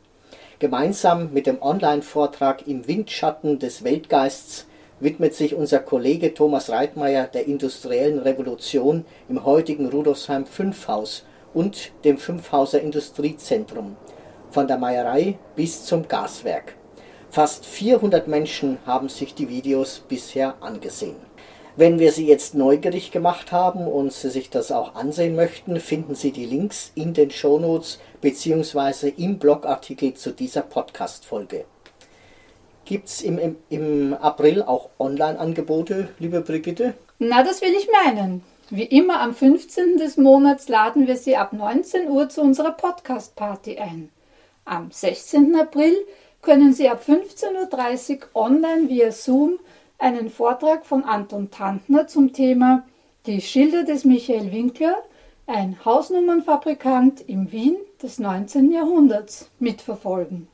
Gemeinsam 0.59 1.31
mit 1.31 1.47
dem 1.47 1.61
Online-Vortrag 1.61 2.67
Im 2.67 2.85
Windschatten 2.85 3.59
des 3.59 3.85
Weltgeists 3.85 4.67
widmet 4.99 5.35
sich 5.35 5.55
unser 5.55 5.79
Kollege 5.79 6.33
Thomas 6.33 6.69
Reitmeier 6.69 7.25
der 7.27 7.47
industriellen 7.47 8.19
Revolution 8.19 9.05
im 9.29 9.45
heutigen 9.45 9.87
Rudolfsheim 9.87 10.45
5 10.45 10.89
Haus 10.89 11.23
und 11.53 11.93
dem 12.03 12.17
Fünfhauser 12.17 12.81
Industriezentrum, 12.81 13.95
von 14.51 14.67
der 14.67 14.79
Meierei 14.79 15.37
bis 15.55 15.85
zum 15.85 16.09
Gaswerk. 16.09 16.75
Fast 17.31 17.67
400 17.67 18.27
Menschen 18.27 18.79
haben 18.87 19.07
sich 19.07 19.35
die 19.35 19.49
Videos 19.49 19.99
bisher 19.99 20.55
angesehen. 20.61 21.15
Wenn 21.75 21.99
wir 21.99 22.11
Sie 22.11 22.25
jetzt 22.25 22.55
neugierig 22.55 23.11
gemacht 23.11 23.51
haben 23.51 23.85
und 23.85 24.11
Sie 24.11 24.31
sich 24.31 24.49
das 24.49 24.71
auch 24.71 24.95
ansehen 24.95 25.35
möchten, 25.35 25.79
finden 25.79 26.15
Sie 26.15 26.31
die 26.31 26.45
Links 26.45 26.91
in 26.95 27.13
den 27.13 27.29
Shownotes 27.29 27.99
bzw. 28.21 29.13
im 29.15 29.37
Blogartikel 29.37 30.15
zu 30.15 30.31
dieser 30.31 30.63
Podcast-Folge. 30.63 31.65
Gibt 32.85 33.07
es 33.07 33.21
im, 33.21 33.37
im, 33.37 33.57
im 33.69 34.13
April 34.15 34.63
auch 34.63 34.89
Online-Angebote, 34.97 36.09
liebe 36.17 36.41
Brigitte? 36.41 36.95
Na, 37.19 37.43
das 37.43 37.61
will 37.61 37.75
ich 37.77 37.87
meinen. 38.03 38.43
Wie 38.71 38.85
immer 38.85 39.21
am 39.21 39.35
15. 39.35 39.97
des 39.97 40.17
Monats 40.17 40.67
laden 40.67 41.05
wir 41.05 41.15
Sie 41.15 41.37
ab 41.37 41.53
19 41.53 42.09
Uhr 42.09 42.27
zu 42.29 42.41
unserer 42.41 42.71
Podcast-Party 42.71 43.77
ein. 43.77 44.09
Am 44.65 44.91
16. 44.91 45.55
April 45.55 45.95
können 46.41 46.73
Sie 46.73 46.89
ab 46.89 47.03
15.30 47.05 48.21
Uhr 48.21 48.27
online 48.33 48.89
via 48.89 49.11
Zoom 49.11 49.59
einen 49.97 50.29
Vortrag 50.29 50.85
von 50.85 51.03
Anton 51.03 51.51
Tantner 51.51 52.07
zum 52.07 52.33
Thema 52.33 52.83
Die 53.25 53.41
Schilder 53.41 53.83
des 53.83 54.05
Michael 54.05 54.51
Winkler, 54.51 54.97
ein 55.45 55.83
Hausnummernfabrikant 55.83 57.27
im 57.27 57.51
Wien 57.51 57.75
des 58.01 58.19
19. 58.19 58.71
Jahrhunderts, 58.71 59.49
mitverfolgen. 59.59 60.47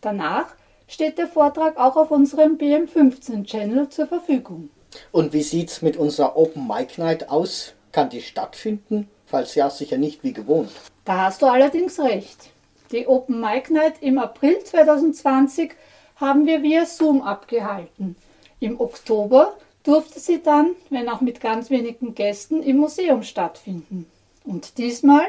Danach 0.00 0.54
steht 0.88 1.18
der 1.18 1.28
Vortrag 1.28 1.78
auch 1.78 1.96
auf 1.96 2.10
unserem 2.10 2.58
BM15-Channel 2.58 3.88
zur 3.88 4.06
Verfügung. 4.06 4.70
Und 5.12 5.32
wie 5.32 5.42
sieht's 5.42 5.82
mit 5.82 5.96
unserer 5.96 6.36
Open 6.36 6.66
Mic 6.66 6.98
Night 6.98 7.28
aus? 7.28 7.74
Kann 7.92 8.08
die 8.10 8.22
stattfinden? 8.22 9.08
Falls 9.26 9.54
ja, 9.54 9.70
sicher 9.70 9.98
nicht 9.98 10.22
wie 10.24 10.32
gewohnt. 10.32 10.70
Da 11.04 11.26
hast 11.26 11.42
du 11.42 11.46
allerdings 11.46 12.00
recht. 12.00 12.50
Die 12.92 13.06
Open 13.08 13.40
Mic 13.40 13.72
Night 13.72 13.94
im 14.00 14.18
April 14.18 14.62
2020 14.62 15.72
haben 16.16 16.46
wir 16.46 16.62
via 16.62 16.86
Zoom 16.86 17.20
abgehalten. 17.20 18.16
Im 18.60 18.80
Oktober 18.80 19.56
durfte 19.82 20.20
sie 20.20 20.42
dann, 20.42 20.70
wenn 20.90 21.08
auch 21.08 21.20
mit 21.20 21.40
ganz 21.40 21.68
wenigen 21.70 22.14
Gästen, 22.14 22.62
im 22.62 22.76
Museum 22.76 23.22
stattfinden. 23.22 24.06
Und 24.44 24.78
diesmal, 24.78 25.26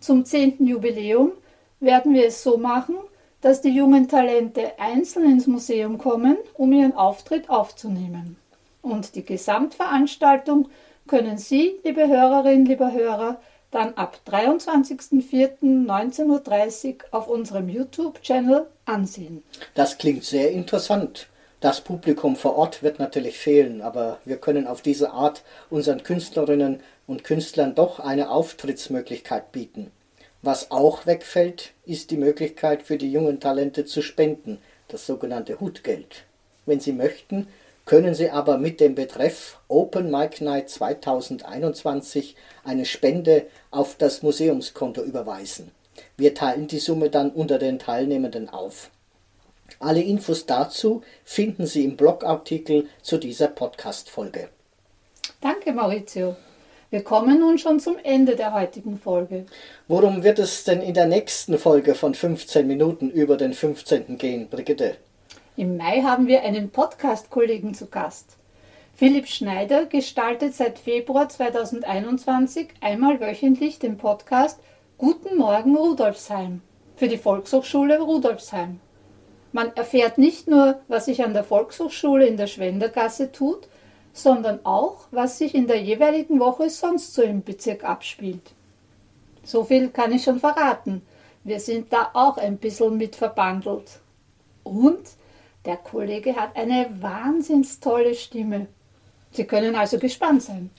zum 0.00 0.24
10. 0.24 0.64
Jubiläum, 0.66 1.32
werden 1.80 2.14
wir 2.14 2.26
es 2.26 2.42
so 2.42 2.56
machen, 2.56 2.94
dass 3.40 3.60
die 3.60 3.74
jungen 3.74 4.06
Talente 4.06 4.78
einzeln 4.78 5.32
ins 5.32 5.48
Museum 5.48 5.98
kommen, 5.98 6.36
um 6.54 6.72
ihren 6.72 6.94
Auftritt 6.94 7.50
aufzunehmen. 7.50 8.36
Und 8.80 9.16
die 9.16 9.24
Gesamtveranstaltung 9.24 10.68
können 11.08 11.38
Sie, 11.38 11.80
liebe 11.82 12.06
Hörerinnen, 12.06 12.66
lieber 12.66 12.92
Hörer, 12.92 13.40
dann 13.72 13.94
ab 13.94 14.20
23.04.19.30 14.28 16.88
Uhr 16.88 16.94
auf 17.10 17.26
unserem 17.26 17.68
YouTube-Channel 17.68 18.66
ansehen. 18.84 19.42
Das 19.74 19.98
klingt 19.98 20.22
sehr 20.24 20.52
interessant. 20.52 21.26
Das 21.60 21.80
Publikum 21.80 22.36
vor 22.36 22.56
Ort 22.56 22.82
wird 22.82 22.98
natürlich 22.98 23.38
fehlen, 23.38 23.82
aber 23.82 24.18
wir 24.24 24.36
können 24.36 24.66
auf 24.66 24.82
diese 24.82 25.12
Art 25.12 25.42
unseren 25.70 26.02
Künstlerinnen 26.02 26.80
und 27.06 27.22
Künstlern 27.24 27.74
doch 27.74 28.00
eine 28.00 28.30
Auftrittsmöglichkeit 28.30 29.52
bieten. 29.52 29.90
Was 30.42 30.72
auch 30.72 31.06
wegfällt, 31.06 31.72
ist 31.86 32.10
die 32.10 32.16
Möglichkeit 32.16 32.82
für 32.82 32.98
die 32.98 33.12
jungen 33.12 33.38
Talente 33.38 33.84
zu 33.84 34.02
spenden, 34.02 34.58
das 34.88 35.06
sogenannte 35.06 35.60
Hutgeld. 35.60 36.24
Wenn 36.66 36.80
Sie 36.80 36.92
möchten, 36.92 37.46
können 37.84 38.14
Sie 38.14 38.30
aber 38.30 38.58
mit 38.58 38.80
dem 38.80 38.94
Betreff 38.94 39.58
Open 39.68 40.10
Mic 40.10 40.42
Night 40.42 40.70
2021 40.70 42.36
eine 42.64 42.84
Spende 42.84 43.46
auf 43.70 43.96
das 43.96 44.22
Museumskonto 44.22 45.02
überweisen. 45.02 45.70
Wir 46.16 46.34
teilen 46.34 46.68
die 46.68 46.78
Summe 46.78 47.10
dann 47.10 47.30
unter 47.30 47.58
den 47.58 47.78
Teilnehmenden 47.78 48.48
auf. 48.48 48.90
Alle 49.78 50.00
Infos 50.00 50.46
dazu 50.46 51.02
finden 51.24 51.66
Sie 51.66 51.84
im 51.84 51.96
Blogartikel 51.96 52.88
zu 53.02 53.18
dieser 53.18 53.48
Podcast-Folge. 53.48 54.48
Danke, 55.40 55.72
Maurizio. 55.72 56.36
Wir 56.90 57.02
kommen 57.02 57.40
nun 57.40 57.58
schon 57.58 57.80
zum 57.80 57.96
Ende 58.02 58.36
der 58.36 58.52
heutigen 58.52 58.98
Folge. 58.98 59.46
Worum 59.88 60.22
wird 60.22 60.38
es 60.38 60.64
denn 60.64 60.82
in 60.82 60.92
der 60.92 61.06
nächsten 61.06 61.58
Folge 61.58 61.94
von 61.94 62.14
15 62.14 62.66
Minuten 62.66 63.10
über 63.10 63.38
den 63.38 63.54
15. 63.54 64.18
gehen, 64.18 64.48
Brigitte? 64.48 64.96
Im 65.54 65.76
Mai 65.76 66.00
haben 66.00 66.28
wir 66.28 66.44
einen 66.44 66.70
Podcast-Kollegen 66.70 67.74
zu 67.74 67.88
Gast. 67.88 68.38
Philipp 68.94 69.28
Schneider 69.28 69.84
gestaltet 69.84 70.54
seit 70.54 70.78
Februar 70.78 71.28
2021 71.28 72.68
einmal 72.80 73.20
wöchentlich 73.20 73.78
den 73.78 73.98
Podcast 73.98 74.58
Guten 74.96 75.36
Morgen 75.36 75.76
Rudolfsheim 75.76 76.62
für 76.96 77.06
die 77.06 77.18
Volkshochschule 77.18 78.00
Rudolfsheim. 78.00 78.80
Man 79.52 79.76
erfährt 79.76 80.16
nicht 80.16 80.48
nur, 80.48 80.80
was 80.88 81.04
sich 81.04 81.22
an 81.22 81.34
der 81.34 81.44
Volkshochschule 81.44 82.26
in 82.26 82.38
der 82.38 82.46
Schwendergasse 82.46 83.30
tut, 83.30 83.68
sondern 84.14 84.60
auch, 84.64 85.00
was 85.10 85.36
sich 85.36 85.54
in 85.54 85.66
der 85.66 85.82
jeweiligen 85.82 86.40
Woche 86.40 86.70
sonst 86.70 87.12
so 87.12 87.20
im 87.20 87.42
Bezirk 87.42 87.84
abspielt. 87.84 88.54
So 89.44 89.64
viel 89.64 89.90
kann 89.90 90.12
ich 90.12 90.24
schon 90.24 90.40
verraten. 90.40 91.02
Wir 91.44 91.60
sind 91.60 91.92
da 91.92 92.08
auch 92.14 92.38
ein 92.38 92.56
bisschen 92.56 92.96
mit 92.96 93.16
verbandelt. 93.16 94.00
Und 94.62 95.02
der 95.64 95.76
Kollege 95.76 96.36
hat 96.36 96.56
eine 96.56 96.90
wahnsinns 97.00 97.80
tolle 97.80 98.14
Stimme. 98.14 98.66
Sie 99.30 99.44
können 99.44 99.74
also 99.74 99.98
gespannt 99.98 100.42
sein. 100.42 100.70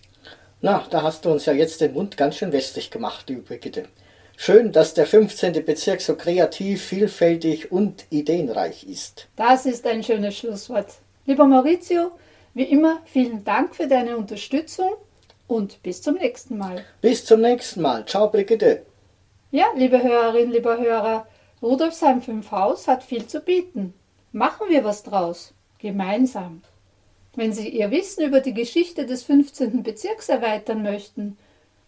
Na, 0.61 0.85
da 0.89 1.03
hast 1.03 1.25
du 1.25 1.31
uns 1.31 1.45
ja 1.45 1.53
jetzt 1.53 1.81
den 1.81 1.93
Mund 1.93 2.15
ganz 2.15 2.37
schön 2.37 2.51
wässrig 2.51 2.91
gemacht, 2.91 3.29
liebe 3.29 3.41
Brigitte. 3.41 3.85
Schön, 4.37 4.71
dass 4.71 4.93
der 4.93 5.05
15. 5.05 5.65
Bezirk 5.65 6.01
so 6.01 6.15
kreativ, 6.15 6.83
vielfältig 6.83 7.71
und 7.71 8.05
ideenreich 8.09 8.83
ist. 8.83 9.27
Das 9.35 9.65
ist 9.65 9.85
ein 9.85 10.03
schönes 10.03 10.37
Schlusswort. 10.37 10.87
Lieber 11.25 11.45
Maurizio, 11.45 12.11
wie 12.53 12.63
immer 12.63 13.01
vielen 13.05 13.43
Dank 13.43 13.75
für 13.75 13.87
deine 13.87 14.17
Unterstützung 14.17 14.93
und 15.47 15.81
bis 15.83 16.01
zum 16.01 16.15
nächsten 16.15 16.57
Mal. 16.57 16.83
Bis 17.01 17.25
zum 17.25 17.41
nächsten 17.41 17.81
Mal. 17.81 18.05
Ciao, 18.05 18.29
Brigitte. 18.29 18.83
Ja, 19.51 19.67
liebe 19.75 20.01
Hörerinnen, 20.01 20.51
lieber 20.51 20.79
Hörer, 20.79 21.27
Rudolfsheim 21.61 22.21
5 22.21 22.51
Haus 22.51 22.87
hat 22.87 23.03
viel 23.03 23.27
zu 23.27 23.39
bieten. 23.39 23.93
Machen 24.35 24.67
wir 24.69 24.83
was 24.83 25.03
draus. 25.03 25.53
Gemeinsam. 25.77 26.63
Wenn 27.35 27.53
Sie 27.53 27.69
Ihr 27.69 27.91
Wissen 27.91 28.25
über 28.25 28.39
die 28.39 28.55
Geschichte 28.55 29.05
des 29.05 29.21
15. 29.21 29.83
Bezirks 29.83 30.27
erweitern 30.27 30.81
möchten, 30.81 31.37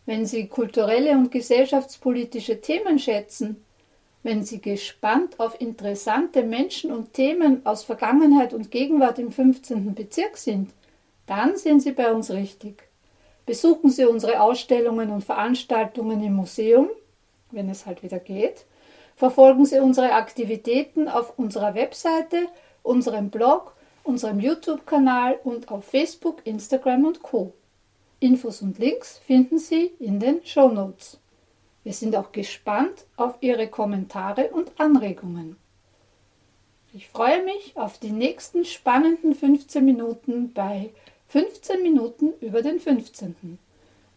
wenn 0.05 0.27
Sie 0.27 0.45
kulturelle 0.45 1.13
und 1.13 1.31
gesellschaftspolitische 1.31 2.62
Themen 2.62 2.99
schätzen, 2.99 3.65
wenn 4.21 4.43
Sie 4.43 4.62
gespannt 4.62 5.39
auf 5.39 5.60
interessante 5.60 6.43
Menschen 6.43 6.91
und 6.91 7.13
Themen 7.13 7.65
aus 7.65 7.84
Vergangenheit 7.84 8.53
und 8.53 8.69
Gegenwart 8.69 9.17
im 9.17 9.31
15. 9.31 9.95
Bezirk 9.95 10.38
sind, 10.38 10.69
dann 11.25 11.58
sind 11.58 11.81
Sie 11.81 11.93
bei 11.93 12.12
uns 12.12 12.29
richtig. 12.29 12.84
Besuchen 13.47 13.89
Sie 13.89 14.05
unsere 14.05 14.39
Ausstellungen 14.39 15.10
und 15.10 15.23
Veranstaltungen 15.23 16.23
im 16.23 16.34
Museum, 16.34 16.89
wenn 17.49 17.71
es 17.71 17.88
halt 17.88 18.03
wieder 18.03 18.19
geht. 18.19 18.65
Verfolgen 19.15 19.65
Sie 19.65 19.80
unsere 19.80 20.12
Aktivitäten 20.12 21.08
auf 21.08 21.39
unserer 21.39 21.73
Webseite, 21.73 22.47
unserem 22.84 23.30
Blog, 23.30 23.73
unserem 24.04 24.39
YouTube-Kanal 24.39 25.39
und 25.43 25.69
auf 25.69 25.86
Facebook, 25.86 26.45
Instagram 26.45 27.06
und 27.06 27.23
Co. 27.23 27.54
Infos 28.19 28.62
und 28.62 28.78
Links 28.78 29.17
finden 29.19 29.58
Sie 29.58 29.93
in 29.99 30.19
den 30.19 30.45
Show 30.45 30.67
Notes. 30.67 31.17
Wir 31.84 31.93
sind 31.93 32.15
auch 32.15 32.32
gespannt 32.32 33.06
auf 33.15 33.36
Ihre 33.39 33.67
Kommentare 33.67 34.49
und 34.49 34.71
Anregungen. 34.78 35.56
Ich 36.93 37.08
freue 37.08 37.43
mich 37.43 37.73
auf 37.75 37.97
die 37.99 38.12
nächsten 38.12 38.65
spannenden 38.65 39.34
15 39.34 39.84
Minuten 39.84 40.51
bei 40.54 40.89
15 41.30 41.82
Minuten 41.84 42.34
über 42.41 42.62
den 42.62 42.80
15. 42.80 43.60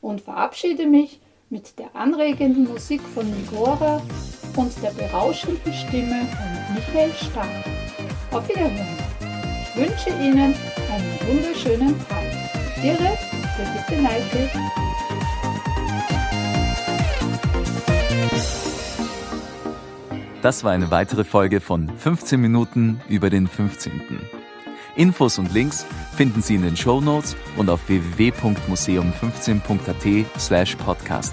und 0.01 0.21
verabschiede 0.21 0.87
mich 0.87 1.21
mit 1.51 1.79
der 1.79 1.95
anregenden 1.97 2.69
Musik 2.69 3.01
von 3.15 3.29
Nigora 3.31 4.03
und 4.57 4.73
der 4.83 4.91
berauschenden 4.91 5.73
Stimme 5.73 6.27
von 6.27 6.75
Michael 6.75 7.11
Stark. 7.13 7.49
Auf 8.33 8.47
Wiederhören. 8.49 8.87
Ich 9.63 9.81
wünsche 9.81 10.11
Ihnen 10.11 10.55
einen 10.93 11.19
wunderschönen 11.27 11.95
Tag. 12.07 12.25
Ihre 12.83 13.17
Brigitte 13.57 14.03
Neidl. 14.03 14.51
Das 20.43 20.65
war 20.65 20.73
eine 20.73 20.91
weitere 20.91 21.25
Folge 21.25 21.61
von 21.61 21.91
15 21.97 22.41
Minuten 22.41 23.01
über 23.09 23.31
den 23.31 23.47
15. 23.47 24.38
Infos 24.99 25.39
und 25.39 25.55
Links 25.55 25.87
finden 26.17 26.43
Sie 26.43 26.57
in 26.57 26.63
den 26.63 26.77
Show 26.77 27.01
Notes 27.01 27.37
und 27.57 27.71
auf 27.71 27.89
www.museum15.at 27.89 30.41
slash 30.41 30.75
podcast. 30.75 31.33